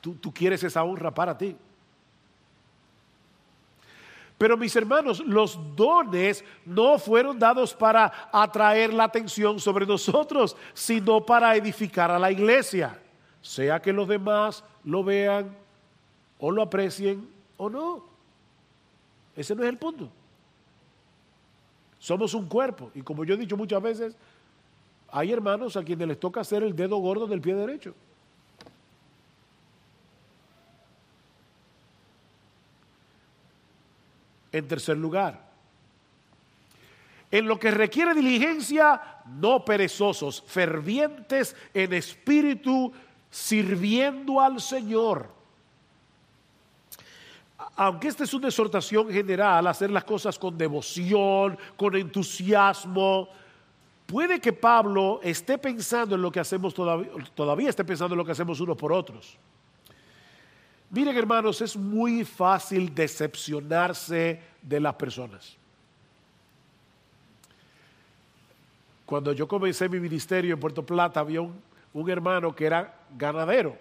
[0.00, 1.56] Tú, quieres esa honra para ti.
[4.38, 11.24] Pero mis hermanos, los dones no fueron dados para atraer la atención sobre nosotros, sino
[11.24, 13.00] para edificar a la iglesia,
[13.40, 15.56] sea que los demás lo vean
[16.38, 18.04] o lo aprecien o no.
[19.34, 20.08] Ese no es el punto.
[22.06, 24.16] Somos un cuerpo y como yo he dicho muchas veces,
[25.10, 27.96] hay hermanos a quienes les toca hacer el dedo gordo del pie derecho.
[34.52, 35.50] En tercer lugar,
[37.32, 42.92] en lo que requiere diligencia, no perezosos, fervientes en espíritu,
[43.28, 45.35] sirviendo al Señor.
[47.76, 53.28] Aunque esta es una exhortación general, hacer las cosas con devoción, con entusiasmo,
[54.06, 58.24] puede que Pablo esté pensando en lo que hacemos todavía, todavía esté pensando en lo
[58.24, 59.38] que hacemos unos por otros.
[60.90, 65.56] Miren hermanos, es muy fácil decepcionarse de las personas.
[69.04, 71.62] Cuando yo comencé mi ministerio en Puerto Plata había un,
[72.08, 73.76] hermano que era ganadero,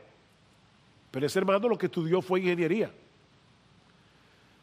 [1.12, 2.92] pero ese hermano lo que estudió fue ingeniería.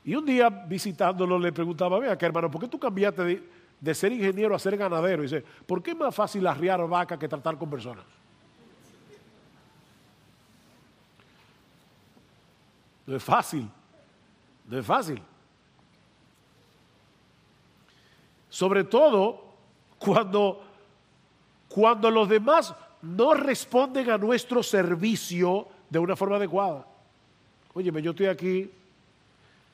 [0.05, 3.49] Y un día visitándolo le preguntaba, vea qué hermano, ¿por qué tú cambiaste de,
[3.81, 5.23] de ser ingeniero a ser ganadero?
[5.23, 8.05] Y dice, ¿por qué es más fácil arriar vaca que tratar con personas?
[13.07, 13.69] No es fácil.
[14.67, 15.21] No es fácil.
[18.49, 19.45] Sobre todo
[19.99, 20.63] cuando,
[21.69, 26.87] cuando los demás no responden a nuestro servicio de una forma adecuada.
[27.75, 28.71] Óyeme, yo estoy aquí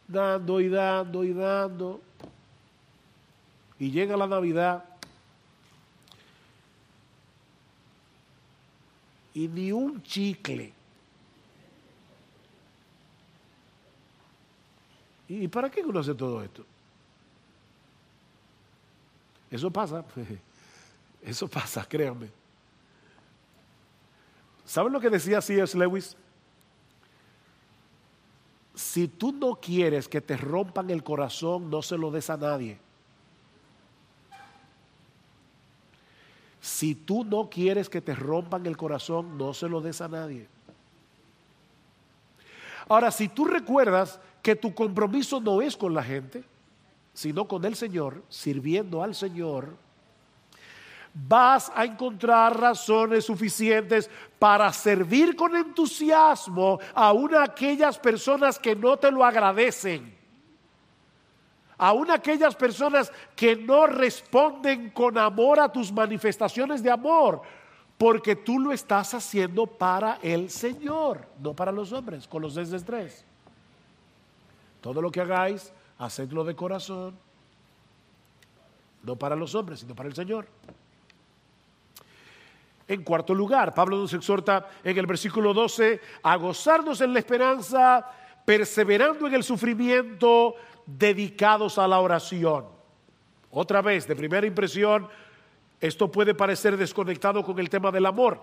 [0.09, 2.00] dando y dando y dando.
[3.78, 4.84] Y llega la Navidad.
[9.34, 10.72] Y ni un chicle.
[15.28, 16.64] ¿Y para qué uno hace todo esto?
[19.50, 20.04] Eso pasa,
[21.22, 22.30] eso pasa, créanme.
[24.64, 25.76] ¿Saben lo que decía C.S.
[25.78, 26.16] Lewis?
[28.79, 32.79] Si tú no quieres que te rompan el corazón, no se lo des a nadie.
[36.61, 40.47] Si tú no quieres que te rompan el corazón, no se lo des a nadie.
[42.89, 46.45] Ahora, si tú recuerdas que tu compromiso no es con la gente,
[47.12, 49.76] sino con el Señor, sirviendo al Señor,
[51.14, 58.96] vas a encontrar razones suficientes para servir con entusiasmo aún a aquellas personas que no
[58.96, 60.16] te lo agradecen,
[61.76, 67.42] aún aquellas personas que no responden con amor a tus manifestaciones de amor,
[67.96, 73.24] porque tú lo estás haciendo para el Señor, no para los hombres, con los 3.
[74.80, 77.16] Todo lo que hagáis, hacedlo de corazón,
[79.02, 80.46] no para los hombres, sino para el Señor.
[82.89, 88.11] En cuarto lugar, Pablo nos exhorta en el versículo 12 a gozarnos en la esperanza,
[88.47, 90.55] perseverando en el sufrimiento,
[90.86, 92.64] dedicados a la oración.
[93.51, 95.07] Otra vez, de primera impresión,
[95.78, 98.41] esto puede parecer desconectado con el tema del amor.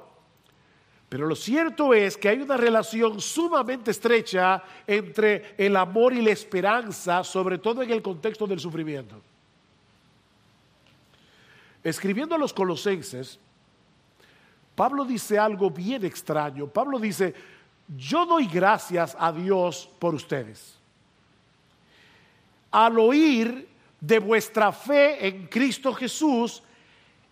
[1.10, 6.32] Pero lo cierto es que hay una relación sumamente estrecha entre el amor y la
[6.32, 9.16] esperanza, sobre todo en el contexto del sufrimiento.
[11.84, 13.40] Escribiendo a los colosenses,
[14.76, 16.68] Pablo dice algo bien extraño.
[16.68, 17.34] Pablo dice,
[17.98, 20.78] yo doy gracias a Dios por ustedes.
[22.72, 23.70] Al oír
[24.00, 26.62] de vuestra fe en Cristo Jesús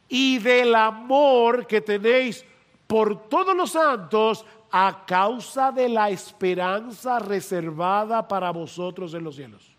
[0.08, 2.46] y del amor que tenéis
[2.88, 9.70] por todos los santos a causa de la esperanza reservada para vosotros en los cielos.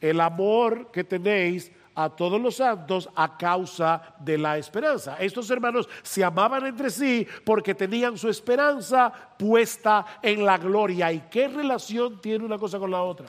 [0.00, 5.16] El amor que tenéis a todos los santos a causa de la esperanza.
[5.18, 11.12] Estos hermanos se amaban entre sí porque tenían su esperanza puesta en la gloria.
[11.12, 13.26] ¿Y qué relación tiene una cosa con la otra?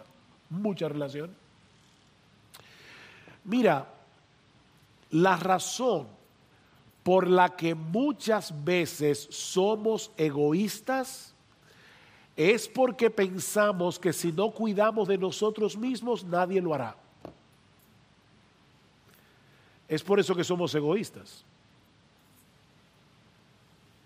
[0.49, 1.35] Mucha relación.
[3.43, 3.87] Mira,
[5.11, 6.07] la razón
[7.03, 11.33] por la que muchas veces somos egoístas
[12.35, 16.95] es porque pensamos que si no cuidamos de nosotros mismos nadie lo hará.
[19.91, 21.43] Es por eso que somos egoístas.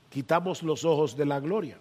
[0.09, 1.77] Quitamos los ojos de la gloria,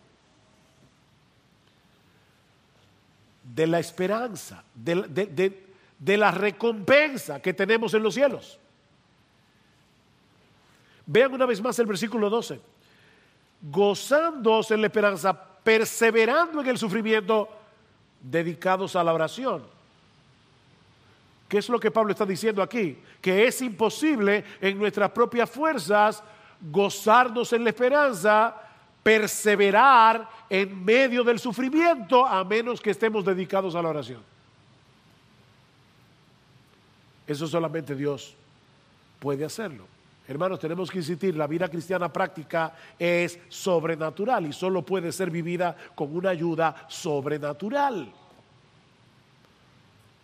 [3.42, 8.58] de la esperanza, de, la recompensa que tenemos en los cielos.
[11.06, 12.60] Vean una vez más el versículo 12.
[13.62, 17.48] Gozándose en la esperanza, perseverando en el sufrimiento,
[18.20, 19.73] dedicados a la oración.
[21.54, 22.98] ¿Qué es lo que Pablo está diciendo aquí?
[23.20, 26.20] Que es imposible en nuestras propias fuerzas
[26.60, 28.56] gozarnos en la esperanza,
[29.04, 34.20] perseverar en medio del sufrimiento, a menos que estemos dedicados a la oración.
[37.24, 38.34] Eso solamente Dios
[39.20, 39.84] puede hacerlo.
[40.26, 45.76] Hermanos, tenemos que insistir, la vida cristiana práctica es sobrenatural y solo puede ser vivida
[45.94, 48.12] con una ayuda sobrenatural.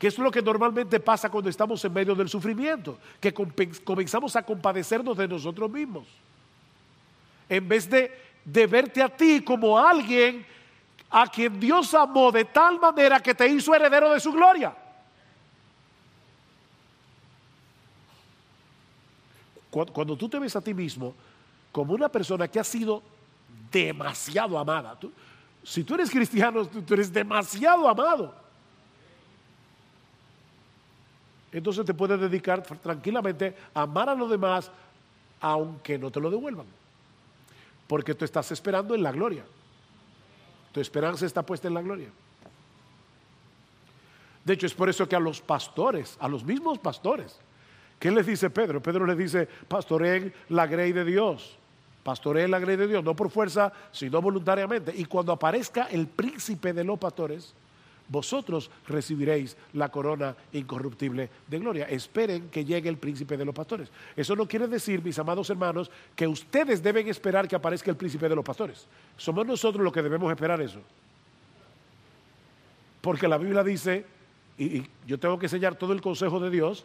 [0.01, 2.99] ¿Qué es lo que normalmente pasa cuando estamos en medio del sufrimiento?
[3.21, 6.09] Que comenzamos a compadecernos de nosotros mismos.
[7.47, 8.11] En vez de,
[8.67, 10.47] verte a ti como alguien
[11.11, 14.75] a quien Dios amó de tal manera que te hizo heredero de su gloria.
[19.69, 21.15] Cuando, tú te ves a ti mismo
[21.71, 23.03] como una persona que ha sido
[23.71, 24.99] demasiado amada,
[25.63, 28.39] si tú eres cristiano, tú eres demasiado amado.
[31.53, 34.71] Entonces te puedes dedicar tranquilamente a amar a los demás
[35.41, 36.67] aunque no te lo devuelvan.
[37.87, 39.45] Porque tú estás esperando en la gloria.
[40.73, 42.09] Tu esperanza está puesta en la gloria.
[44.45, 47.39] De hecho, es por eso que a los pastores, a los mismos pastores,
[47.99, 48.81] ¿qué les dice Pedro?
[48.81, 51.57] Pedro les dice, pastoreen la grey de Dios.
[52.03, 54.93] Pastoreen la grey de Dios, no por fuerza, sino voluntariamente.
[54.97, 57.55] Y cuando aparezca el príncipe de los pastores,
[58.11, 61.89] vosotros recibiréis la corona incorruptible de gloria.
[61.89, 63.89] Esperen que llegue el príncipe de los pastores.
[64.17, 68.29] Eso no quiere decir, mis amados hermanos, que ustedes deben esperar que aparezca el príncipe
[68.29, 68.87] de los pastores.
[69.17, 70.81] Somos nosotros los que debemos esperar eso.
[73.01, 74.05] Porque la Biblia dice,
[74.59, 76.85] y, yo tengo que enseñar todo el consejo de Dios,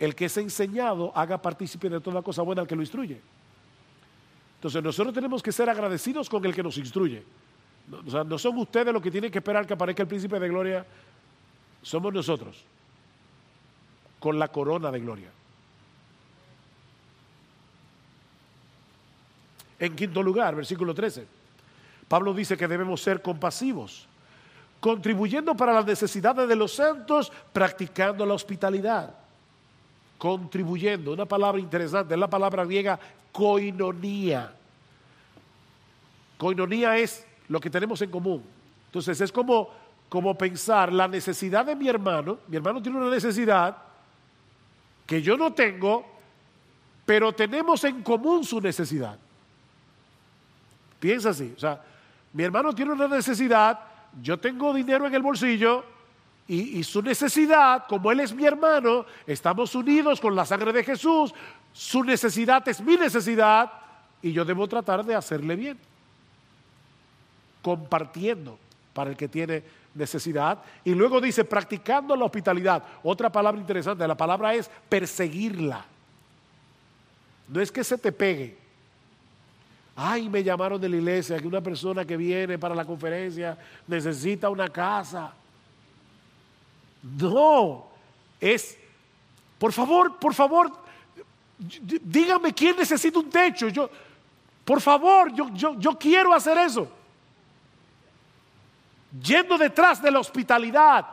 [0.00, 3.20] el que es enseñado haga partícipe de toda cosa buena al que lo instruye.
[4.56, 7.22] Entonces nosotros tenemos que ser agradecidos con el que nos instruye.
[7.88, 10.84] No son ustedes los que tienen que esperar que aparezca el príncipe de gloria,
[11.82, 12.64] somos nosotros,
[14.18, 15.30] con la corona de gloria.
[19.78, 21.26] En quinto lugar, versículo 13,
[22.08, 24.06] Pablo dice que debemos ser compasivos,
[24.80, 29.14] contribuyendo para las necesidades de los santos, practicando la hospitalidad.
[30.18, 32.98] Contribuyendo, una palabra interesante, es la palabra griega
[33.32, 34.50] koinonía.
[36.38, 38.42] Koinonía es lo que tenemos en común.
[38.86, 39.70] Entonces es como,
[40.08, 43.76] como pensar la necesidad de mi hermano, mi hermano tiene una necesidad
[45.06, 46.04] que yo no tengo,
[47.04, 49.18] pero tenemos en común su necesidad.
[50.98, 51.80] Piensa así, o sea,
[52.32, 53.78] mi hermano tiene una necesidad,
[54.20, 55.84] yo tengo dinero en el bolsillo
[56.48, 60.84] y, y, su necesidad, como él es mi hermano, estamos unidos con la sangre de
[60.84, 61.34] Jesús,
[61.72, 63.70] su necesidad es mi necesidad
[64.22, 65.78] y yo debo tratar de hacerle bien
[67.66, 68.56] compartiendo
[68.92, 69.60] para el que tiene
[69.92, 70.62] necesidad.
[70.84, 72.80] Y luego dice, practicando la hospitalidad.
[73.02, 75.84] Otra palabra interesante, la palabra es perseguirla.
[77.48, 78.56] No es que se te pegue.
[79.96, 83.58] Ay, me llamaron de la iglesia que una persona que viene para la conferencia
[83.88, 85.32] necesita una casa.
[87.18, 87.88] No,
[88.40, 88.78] es,
[89.58, 90.70] por favor, por favor,
[91.58, 93.70] dígame quién necesita un techo.
[93.70, 93.90] Yo,
[94.64, 96.92] por favor, yo, yo, yo quiero hacer eso
[99.22, 101.06] yendo detrás de la hospitalidad.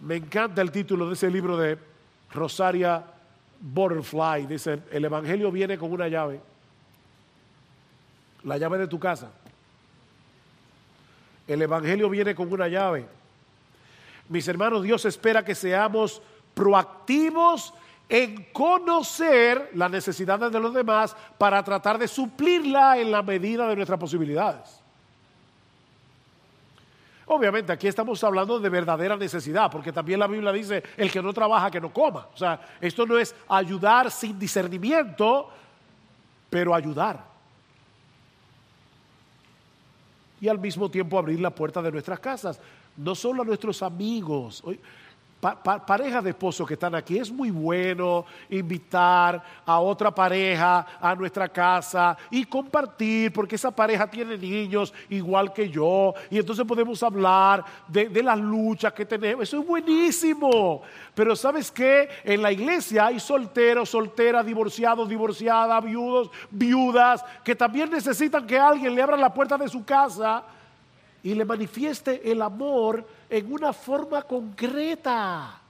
[0.00, 1.78] Me encanta el título de ese libro de
[2.32, 3.04] Rosaria
[3.60, 4.46] Butterfly.
[4.46, 6.40] Dice, el Evangelio viene con una llave.
[8.44, 9.30] La llave de tu casa.
[11.46, 13.08] El Evangelio viene con una llave.
[14.28, 16.22] Mis hermanos, Dios espera que seamos
[16.54, 17.72] proactivos
[18.08, 23.76] en conocer las necesidades de los demás para tratar de suplirla en la medida de
[23.76, 24.77] nuestras posibilidades.
[27.30, 31.32] Obviamente aquí estamos hablando de verdadera necesidad, porque también la Biblia dice, el que no
[31.34, 32.26] trabaja, que no coma.
[32.32, 35.50] O sea, esto no es ayudar sin discernimiento,
[36.48, 37.22] pero ayudar.
[40.40, 42.58] Y al mismo tiempo abrir la puerta de nuestras casas,
[42.96, 44.64] no solo a nuestros amigos.
[45.40, 51.48] Parejas de esposos que están aquí, es muy bueno invitar a otra pareja a nuestra
[51.48, 57.64] casa y compartir, porque esa pareja tiene niños igual que yo, y entonces podemos hablar
[57.86, 59.44] de, de las luchas que tenemos.
[59.44, 60.82] Eso es buenísimo.
[61.14, 62.08] Pero ¿sabes qué?
[62.24, 68.94] En la iglesia hay solteros, solteras, divorciados, divorciadas, viudos, viudas, que también necesitan que alguien
[68.94, 70.44] le abra la puerta de su casa
[71.22, 75.60] y le manifieste el amor en una forma concreta.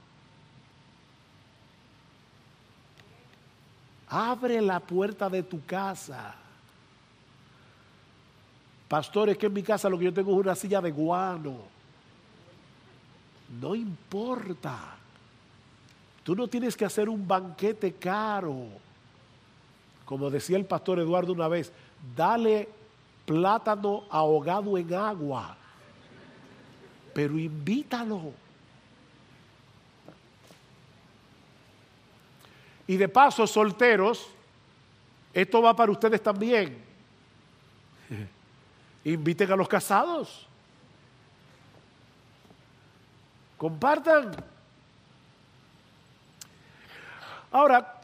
[4.09, 6.35] Abre la puerta de tu casa.
[8.87, 11.57] Pastor, es que en mi casa lo que yo tengo es una silla de guano.
[13.61, 14.95] No importa.
[16.23, 18.67] Tú no tienes que hacer un banquete caro.
[20.05, 21.71] Como decía el pastor Eduardo una vez,
[22.15, 22.69] dale
[23.29, 25.55] plátano ahogado en agua
[27.19, 28.31] pero invítalo.
[32.87, 34.29] Y de paso, solteros,
[35.33, 36.81] esto va para ustedes también.
[39.03, 40.47] Inviten a los casados.
[43.57, 44.31] Compartan.
[47.51, 48.01] Ahora,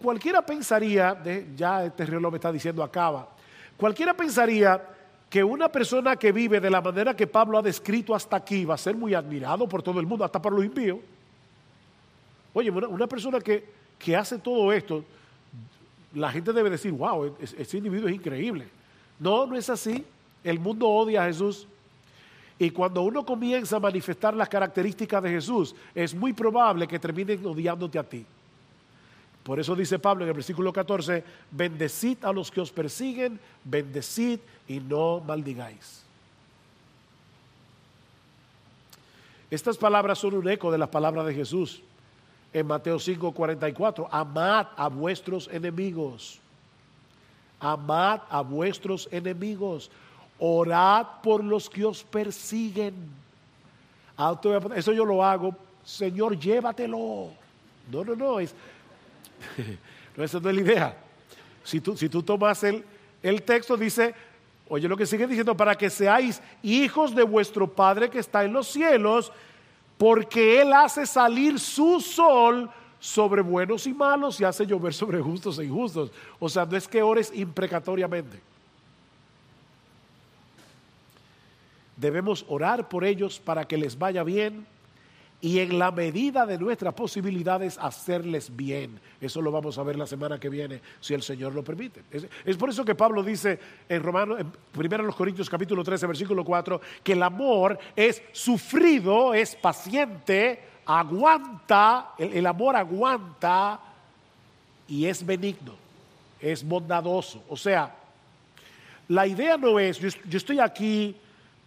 [0.00, 1.20] cualquiera pensaría,
[1.56, 3.28] ya este reloj me está diciendo acaba,
[3.76, 4.80] cualquiera pensaría
[5.32, 8.74] que una persona que vive de la manera que Pablo ha descrito hasta aquí va
[8.74, 10.98] a ser muy admirado por todo el mundo, hasta por los impíos.
[12.52, 13.64] Oye, una, persona que,
[14.14, 15.02] hace todo esto,
[16.12, 18.68] la gente debe decir, wow, ese individuo es increíble.
[19.18, 20.04] No, no es así.
[20.44, 21.66] El mundo odia a Jesús.
[22.58, 27.44] Y cuando uno comienza a manifestar las características de Jesús, es muy probable que terminen
[27.46, 28.26] odiándote a ti.
[29.42, 34.38] Por eso dice Pablo en el versículo 14, bendecid a los que os persiguen, bendecid
[34.68, 36.02] y no maldigáis.
[39.50, 41.82] Estas palabras son un eco de las palabras de Jesús
[42.52, 44.08] en Mateo 5, 44.
[44.10, 46.38] Amad a vuestros enemigos.
[47.60, 49.90] Amad a vuestros enemigos.
[50.38, 52.94] Orad por los que os persiguen.
[54.16, 54.38] Ah,
[54.74, 55.54] eso yo lo hago.
[55.84, 57.28] Señor, llévatelo.
[57.90, 58.40] No, no, no.
[58.40, 58.54] Es,
[60.16, 60.96] no, esa no es la idea.
[61.64, 62.84] Si tú, si tú tomas el,
[63.22, 64.14] el texto, dice,
[64.68, 68.52] oye lo que sigue diciendo, para que seáis hijos de vuestro Padre que está en
[68.52, 69.32] los cielos,
[69.98, 75.58] porque Él hace salir su sol sobre buenos y malos y hace llover sobre justos
[75.58, 76.10] e injustos.
[76.38, 78.40] O sea, no es que ores imprecatoriamente.
[81.96, 84.66] Debemos orar por ellos para que les vaya bien
[85.42, 89.00] y en la medida de nuestras posibilidades hacerles bien.
[89.20, 92.04] Eso lo vamos a ver la semana que viene, si el Señor lo permite.
[92.44, 96.80] Es, por eso que Pablo dice en Romanos, en 1 Corintios capítulo 13, versículo 4,
[97.02, 103.80] que el amor es sufrido, es paciente, aguanta, el, amor aguanta
[104.86, 105.74] y es benigno,
[106.40, 107.42] es bondadoso.
[107.48, 107.92] O sea,
[109.08, 111.16] la idea no es, yo estoy aquí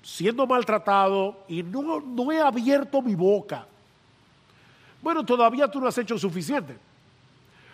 [0.06, 3.66] siendo maltratado y no, no he abierto mi boca.
[5.02, 6.78] Bueno, todavía tú no has hecho suficiente.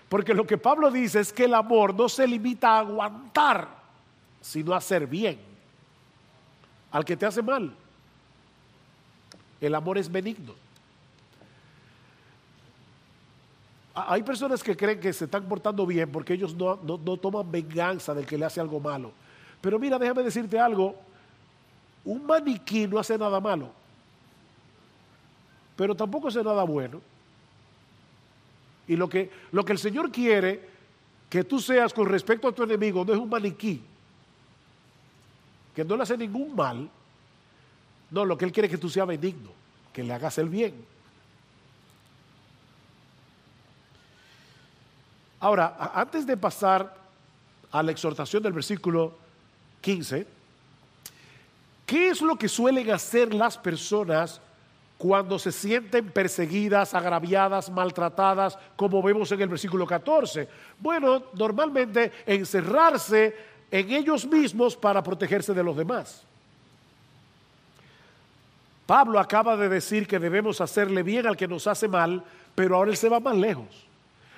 [0.08, 3.68] Porque lo que Pablo dice es que el amor no se limita a aguantar,
[4.40, 5.40] sino a hacer bien
[6.92, 7.74] al que te hace mal.
[9.60, 10.54] El amor es benigno.
[13.94, 18.14] Hay personas que creen que se están portando bien porque ellos no, no toman venganza
[18.14, 19.12] del que le hace algo malo.
[19.60, 20.96] Pero mira, déjame decirte algo,
[22.06, 23.72] un maniquí no hace nada malo,
[25.76, 27.02] pero tampoco hace nada bueno.
[28.88, 30.70] Y lo que, lo que el Señor quiere
[31.30, 33.82] que tú seas con respecto a tu enemigo no es un maniquí,
[35.76, 36.90] que no le hace ningún mal.
[38.10, 39.52] No, lo que Él quiere es que tú seas benigno,
[39.94, 40.74] que le hagas el bien.
[45.40, 46.96] Ahora, antes de pasar
[47.72, 49.18] a la exhortación del versículo
[49.82, 50.28] 15,
[51.92, 54.40] ¿Qué es lo que suelen hacer las personas
[54.98, 60.48] cuando se sienten perseguidas, agraviadas, maltratadas, como vemos en el versículo 14?
[60.80, 63.36] Bueno, normalmente encerrarse
[63.70, 66.24] en ellos mismos para protegerse de los demás.
[68.86, 72.24] Pablo acaba de decir que debemos hacerle bien al que nos hace mal,
[72.56, 73.92] pero ahora él se va más lejos.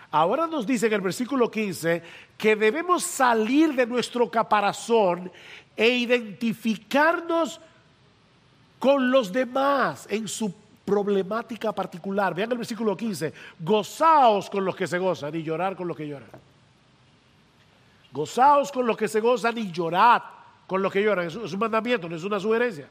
[0.09, 2.01] Ahora nos dice en el versículo 15
[2.37, 5.31] que debemos salir de nuestro caparazón
[5.75, 7.59] e identificarnos
[8.79, 10.53] con los demás en su
[10.85, 12.35] problemática particular.
[12.35, 16.07] Vean el versículo 15, gozaos con los que se gozan y llorar con los que
[16.07, 16.29] lloran.
[18.11, 20.21] Gozaos con los que se gozan y llorad
[20.67, 21.27] con los que lloran.
[21.27, 22.87] Es un mandamiento, no es una sugerencia.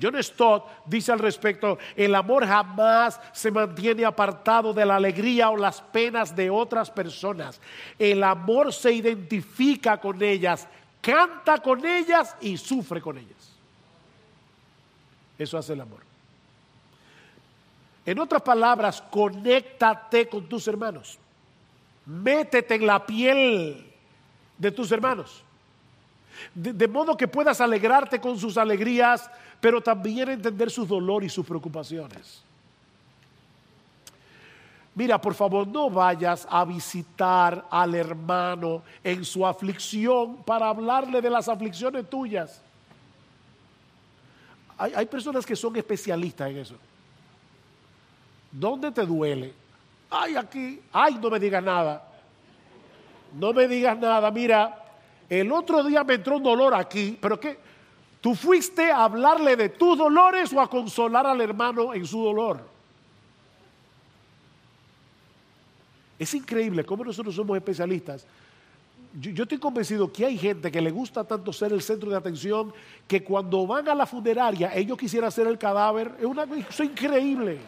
[0.00, 5.56] John Stott dice al respecto, el amor jamás se mantiene apartado de la alegría o
[5.56, 7.60] las penas de otras personas.
[7.98, 10.68] El amor se identifica con ellas,
[11.00, 13.52] canta con ellas y sufre con ellas.
[15.38, 16.00] Eso hace el amor.
[18.04, 21.18] En otras palabras, conéctate con tus hermanos.
[22.06, 23.86] Métete en la piel
[24.56, 25.42] de tus hermanos.
[26.54, 29.30] De, modo que puedas alegrarte con sus alegrías,
[29.60, 32.42] pero también entender su dolor y sus preocupaciones.
[34.98, 41.30] Mira, por favor, no vayas a visitar al hermano en su aflicción para hablarle de
[41.30, 42.60] las aflicciones tuyas.
[44.76, 46.74] Hay, hay personas que son especialistas en eso.
[48.50, 49.54] ¿Dónde te duele?
[50.10, 52.02] Ay, aquí, ay, no me digas nada.
[53.34, 54.32] No me digas nada.
[54.32, 54.84] Mira,
[55.28, 57.56] el otro día me entró un dolor aquí, pero ¿qué?
[58.20, 62.77] ¿Tú fuiste a hablarle de tus dolores o a consolar al hermano en su dolor?
[66.18, 68.26] Es increíble cómo nosotros somos especialistas.
[69.20, 72.72] Yo, estoy convencido que hay gente que le gusta tanto ser el centro de atención
[73.06, 76.14] que cuando van a la funeraria ellos quisieran ser el cadáver.
[76.18, 77.58] Es una cosa increíble.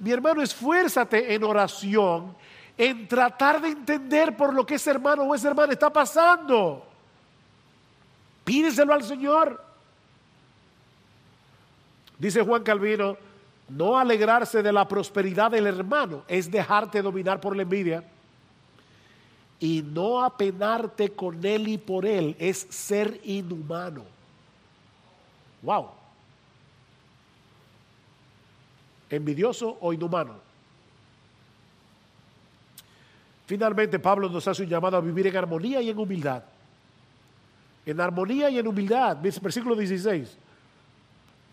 [0.00, 2.36] Mi hermano, esfuérzate en oración,
[2.76, 6.86] en tratar de entender por lo que ese hermano o esa hermana está pasando.
[8.44, 9.65] Pídeselo al Señor.
[12.18, 13.16] Dice Juan Calvino,
[13.68, 18.04] no alegrarse de la prosperidad del hermano es dejarte dominar por la envidia.
[19.58, 24.04] Y no apenarte con él y por él es ser inhumano.
[25.62, 25.88] Wow.
[29.10, 30.34] envidioso o inhumano.
[33.46, 36.42] Finalmente, Pablo nos hace un llamado a vivir en armonía y en humildad.
[37.84, 40.36] En armonía y en humildad, versículo 16.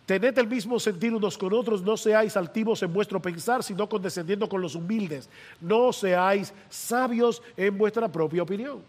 [0.06, 4.50] Tened el mismo sentir unos con otros, no seáis altivos en vuestro pensar, sino condescendiendo
[4.50, 5.30] con los humildes.
[5.62, 8.82] No seáis sabios en vuestra propia opinión.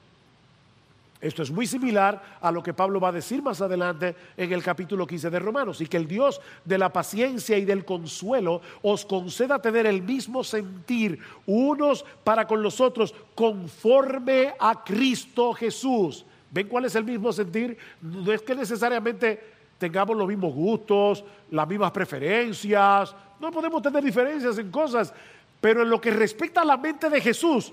[1.20, 4.62] Esto es muy similar a lo que Pablo va a decir más adelante en el
[4.62, 5.80] capítulo 15 de Romanos.
[5.80, 10.44] Y que el Dios de la paciencia y del consuelo os conceda tener el mismo
[10.44, 16.26] sentir unos para con los otros conforme a Cristo Jesús.
[16.50, 17.78] ¿Ven cuál es el mismo sentir?
[18.02, 23.14] No es que necesariamente tengamos los mismos gustos, las mismas preferencias.
[23.40, 25.12] No podemos tener diferencias en cosas.
[25.60, 27.72] Pero en lo que respecta a la mente de Jesús,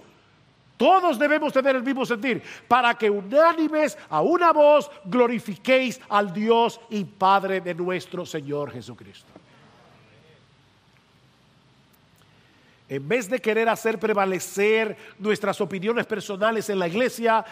[0.77, 6.81] todos debemos tener el mismo sentir, para que unánimes a una voz glorifiquéis al Dios
[6.89, 9.31] y Padre de nuestro Señor Jesucristo.
[12.89, 17.45] En vez de querer hacer prevalecer nuestras opiniones personales en la iglesia,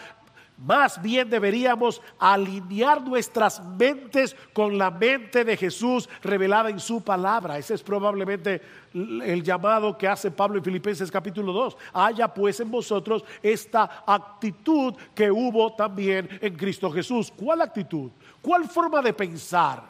[0.60, 7.56] más bien deberíamos alinear nuestras mentes con la mente de Jesús revelada en su palabra.
[7.56, 8.60] Ese es probablemente
[8.92, 11.76] el llamado que hace Pablo en Filipenses capítulo 2.
[11.94, 17.32] Haya pues en vosotros esta actitud que hubo también en Cristo Jesús.
[17.34, 18.10] ¿Cuál actitud?
[18.42, 19.82] ¿Cuál forma de pensar?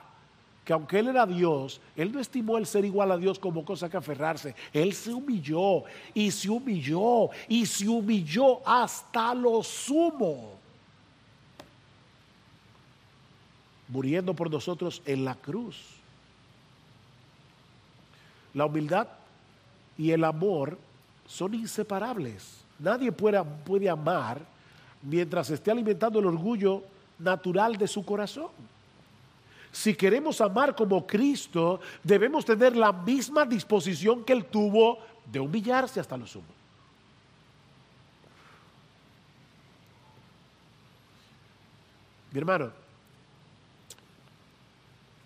[0.64, 3.90] Que aunque Él era Dios, Él no estimó el ser igual a Dios como cosa
[3.90, 4.54] que aferrarse.
[4.72, 5.82] Él se humilló
[6.14, 10.59] y se humilló y se humilló hasta lo sumo.
[13.90, 15.76] Muriendo por nosotros en la cruz.
[18.54, 19.08] La humildad
[19.98, 20.78] y el amor
[21.26, 22.60] son inseparables.
[22.78, 24.40] Nadie puede, puede amar
[25.02, 26.82] mientras esté alimentando el orgullo
[27.18, 28.50] natural de su corazón.
[29.72, 34.98] Si queremos amar como Cristo, debemos tener la misma disposición que Él tuvo
[35.30, 36.44] de humillarse hasta lo sumo.
[42.32, 42.70] Mi hermano,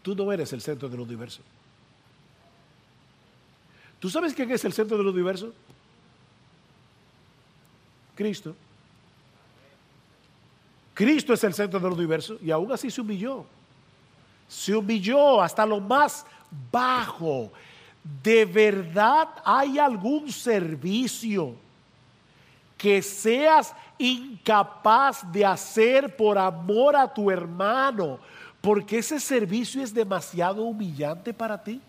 [0.05, 1.41] Tú no eres el centro del universo.
[3.99, 5.51] ¿Tú sabes quién es el centro del universo?
[8.15, 8.55] Cristo.
[10.93, 13.47] Cristo es el centro del universo y aún así se humilló.
[14.47, 16.27] Se humilló hasta lo más
[16.71, 17.51] bajo.
[18.23, 21.55] ¿De verdad hay algún servicio
[22.77, 28.21] que seas incapaz de hacer por amor a tu hermano?
[28.65, 31.83] Porque ese servicio es demasiado humillante para ti.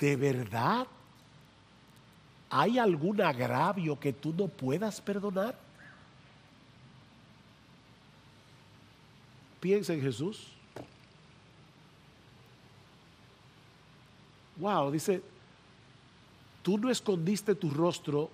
[0.00, 0.86] ¿De verdad
[2.48, 5.58] hay algún agravio que tú no puedas perdonar?
[9.60, 10.48] Piensa en Jesús.
[14.56, 15.22] Wow, dice,
[16.62, 18.30] tú no escondiste tu rostro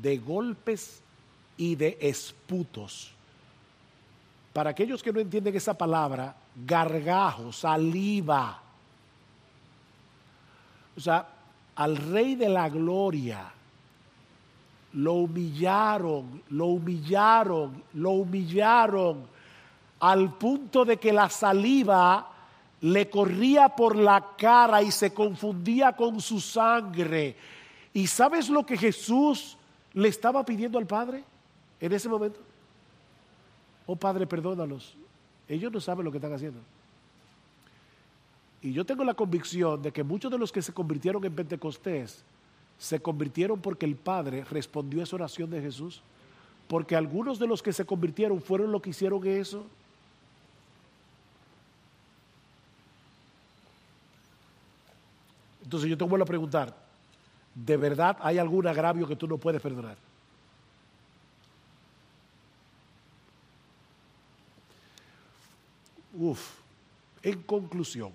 [0.00, 1.02] de golpes
[1.56, 3.12] y de esputos.
[4.52, 6.34] Para aquellos que no entienden esa palabra,
[6.66, 8.60] gargajo, saliva.
[10.96, 11.26] O sea,
[11.76, 13.52] al rey de la gloria
[14.92, 19.26] lo humillaron, lo humillaron, lo humillaron
[20.00, 22.30] al punto de que la saliva
[22.82, 27.36] le corría por la cara y se confundía con su sangre.
[27.92, 29.56] ¿Y sabes lo que Jesús
[29.94, 31.24] le estaba pidiendo al Padre
[31.80, 32.40] en ese momento?
[33.86, 34.96] Oh Padre, perdónalos.
[35.48, 36.60] Ellos no saben lo que están haciendo.
[38.62, 42.24] Y yo tengo la convicción de que muchos de los que se convirtieron en Pentecostés
[42.78, 46.02] se convirtieron porque el Padre respondió a esa oración de Jesús.
[46.66, 49.66] Porque algunos de los que se convirtieron fueron los que hicieron eso.
[55.62, 56.83] Entonces yo te vuelvo a preguntar,
[57.54, 59.96] ¿de verdad hay algún agravio que tú no puedes perdonar?
[66.14, 66.58] Uf,
[67.22, 68.12] en conclusión,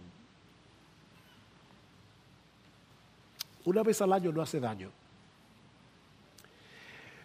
[3.65, 4.89] una vez al año no hace daño.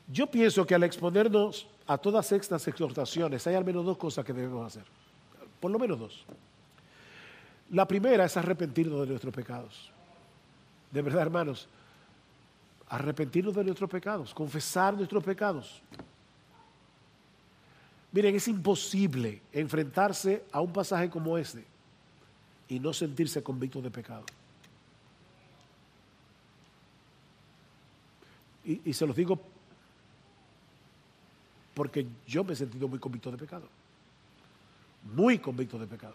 [0.09, 4.33] Yo pienso que al exponernos a todas estas exhortaciones hay al menos dos cosas que
[4.33, 4.85] debemos hacer.
[5.61, 6.25] Por lo menos dos.
[7.71, 9.95] La primera es arrepentirnos de nuestros pecados
[10.95, 11.67] de verdad, hermanos,
[12.89, 15.83] arrepentirnos de nuestros pecados, confesar nuestros pecados.
[18.13, 21.65] Miren, es imposible enfrentarse a un pasaje como este
[22.69, 24.25] y no sentirse convicto de pecado.
[28.65, 29.39] Y, y, se los digo
[31.75, 33.69] porque yo me he sentido muy convicto de pecado.
[35.13, 36.15] Muy convicto de pecado.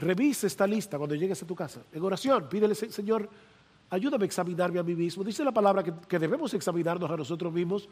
[0.00, 1.80] Revise esta lista cuando llegues a tu casa.
[1.92, 3.28] En oración, pídele, Señor,
[3.90, 5.22] ayúdame a examinarme a mí mismo.
[5.22, 7.88] Dice la palabra que, debemos examinarnos a nosotros mismos.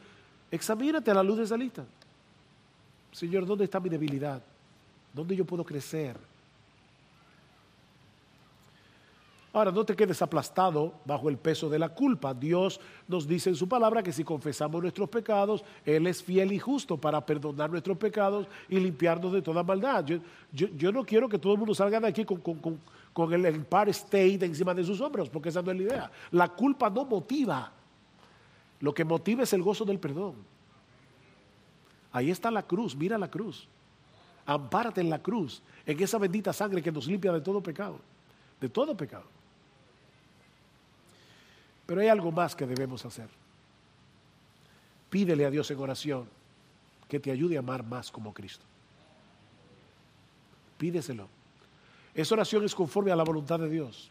[0.50, 1.84] Examínate a la luz de esa lista.
[3.12, 4.42] Señor, ¿dónde está mi debilidad?
[5.12, 6.16] ¿Dónde yo puedo crecer?
[9.54, 12.32] Ahora, no te quedes aplastado bajo el peso de la culpa.
[12.32, 16.58] Dios nos dice en su palabra que si confesamos nuestros pecados, Él es fiel y
[16.58, 20.06] justo para perdonar nuestros pecados y limpiarnos de toda maldad.
[20.52, 24.72] Yo, no quiero que todo el mundo salga de aquí con, el Empire State encima
[24.72, 26.10] de sus hombros, porque esa no es la idea.
[26.30, 27.70] La culpa no motiva.
[28.80, 30.34] Lo que motiva es el gozo del perdón.
[32.10, 33.68] Ahí está la cruz, mira la cruz.
[34.46, 37.98] Ampárate en la cruz, en esa bendita sangre que nos limpia de todo pecado,
[38.58, 39.24] de todo pecado.
[41.86, 43.28] Pero hay algo más que debemos hacer.
[45.10, 46.28] Pídele a Dios en oración
[47.08, 48.64] que te ayude a amar más como Cristo.
[50.78, 51.28] Pídeselo.
[52.14, 54.10] Esa oración es conforme a la voluntad de Dios.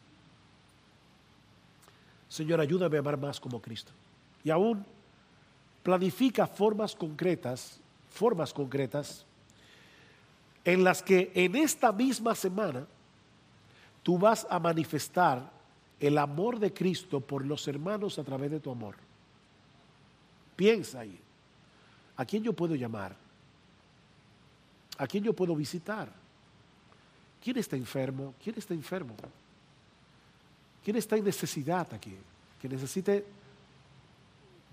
[2.30, 3.91] Señor, ayúdame a amar más como Cristo.
[4.43, 4.86] Y aún
[5.84, 9.26] planifica formas concretas, formas concretas,
[10.63, 12.86] en las que en esta misma semana
[14.03, 15.51] tú vas a manifestar
[16.02, 18.95] el amor de Cristo por los hermanos a través de tu amor.
[20.56, 21.18] Piensa ahí.
[22.18, 23.16] ¿A quién yo puedo llamar?
[24.97, 26.12] ¿A quién yo puedo visitar?
[27.41, 28.34] ¿Quién está enfermo?
[28.43, 29.16] ¿Quién está enfermo?
[30.84, 32.18] ¿Quién está en necesidad aquí?
[32.60, 33.24] Que necesite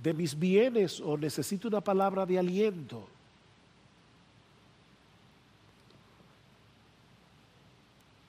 [0.03, 3.07] de mis bienes o necesite una palabra de aliento.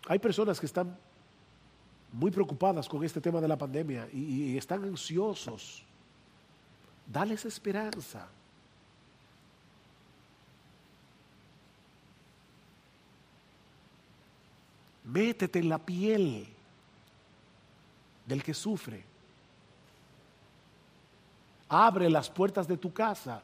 [0.08, 0.98] Hay personas que están
[2.12, 5.84] muy preocupadas con este tema de la pandemia y, están ansiosos.
[7.06, 8.28] Dales esperanza.
[15.06, 16.48] Métete en la piel
[18.26, 19.04] del que sufre.
[21.68, 23.42] Abre las puertas de tu casa.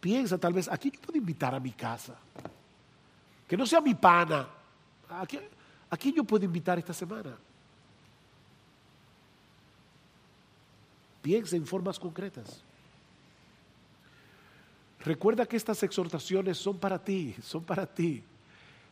[0.00, 2.14] Piensa tal vez, aquí puedo invitar a mi casa?
[3.46, 4.46] Que no sea mi pana.
[5.08, 5.38] Aquí,
[5.90, 7.36] aquí yo puedo invitar esta semana?
[11.22, 12.62] Piensa en formas concretas.
[15.00, 18.22] Recuerda que estas exhortaciones son para ti, son para ti.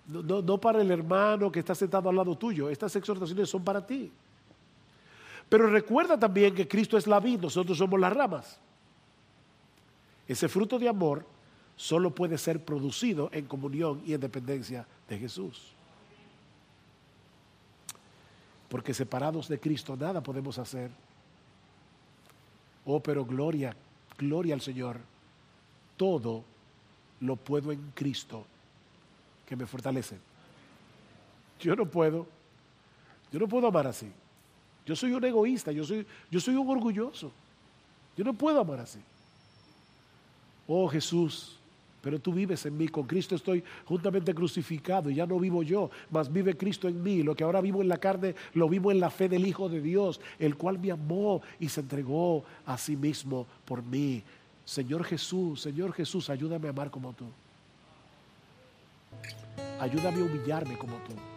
[0.07, 2.71] No, para el hermano que está sentado al lado tuyo.
[2.71, 4.11] Estas exhortaciones son para ti.
[5.49, 8.59] Pero recuerda también que Cristo es la vid, nosotros somos las ramas.
[10.29, 11.25] Ese fruto de amor
[11.77, 15.73] solo puede ser producido en comunión y en dependencia de Jesús.
[18.69, 20.91] Porque separados de Cristo nada podemos hacer.
[22.87, 23.77] Oh, pero gloria,
[24.17, 25.01] gloria al Señor.
[25.97, 26.45] Todo
[27.21, 28.47] lo puedo en Cristo
[29.45, 30.19] que me fortalece.
[31.61, 32.27] Yo no puedo.
[33.33, 34.11] Yo no puedo amar así.
[34.87, 37.33] Yo soy un egoísta, yo soy, yo soy un orgulloso.
[38.17, 39.01] Yo no puedo amar así.
[40.69, 41.56] Oh Jesús,
[42.07, 42.87] pero tú vives en mí.
[42.87, 47.25] Con Cristo estoy juntamente crucificado y ya no vivo yo, mas vive Cristo en mí.
[47.25, 49.81] Lo que ahora vivo en la carne, lo vivo en la fe del Hijo de
[49.81, 54.23] Dios, el cual me amó y se entregó a sí mismo por mí.
[54.65, 57.25] Señor Jesús, Señor Jesús, ayúdame a amar como tú.
[59.81, 61.36] Ayúdame a humillarme como tú.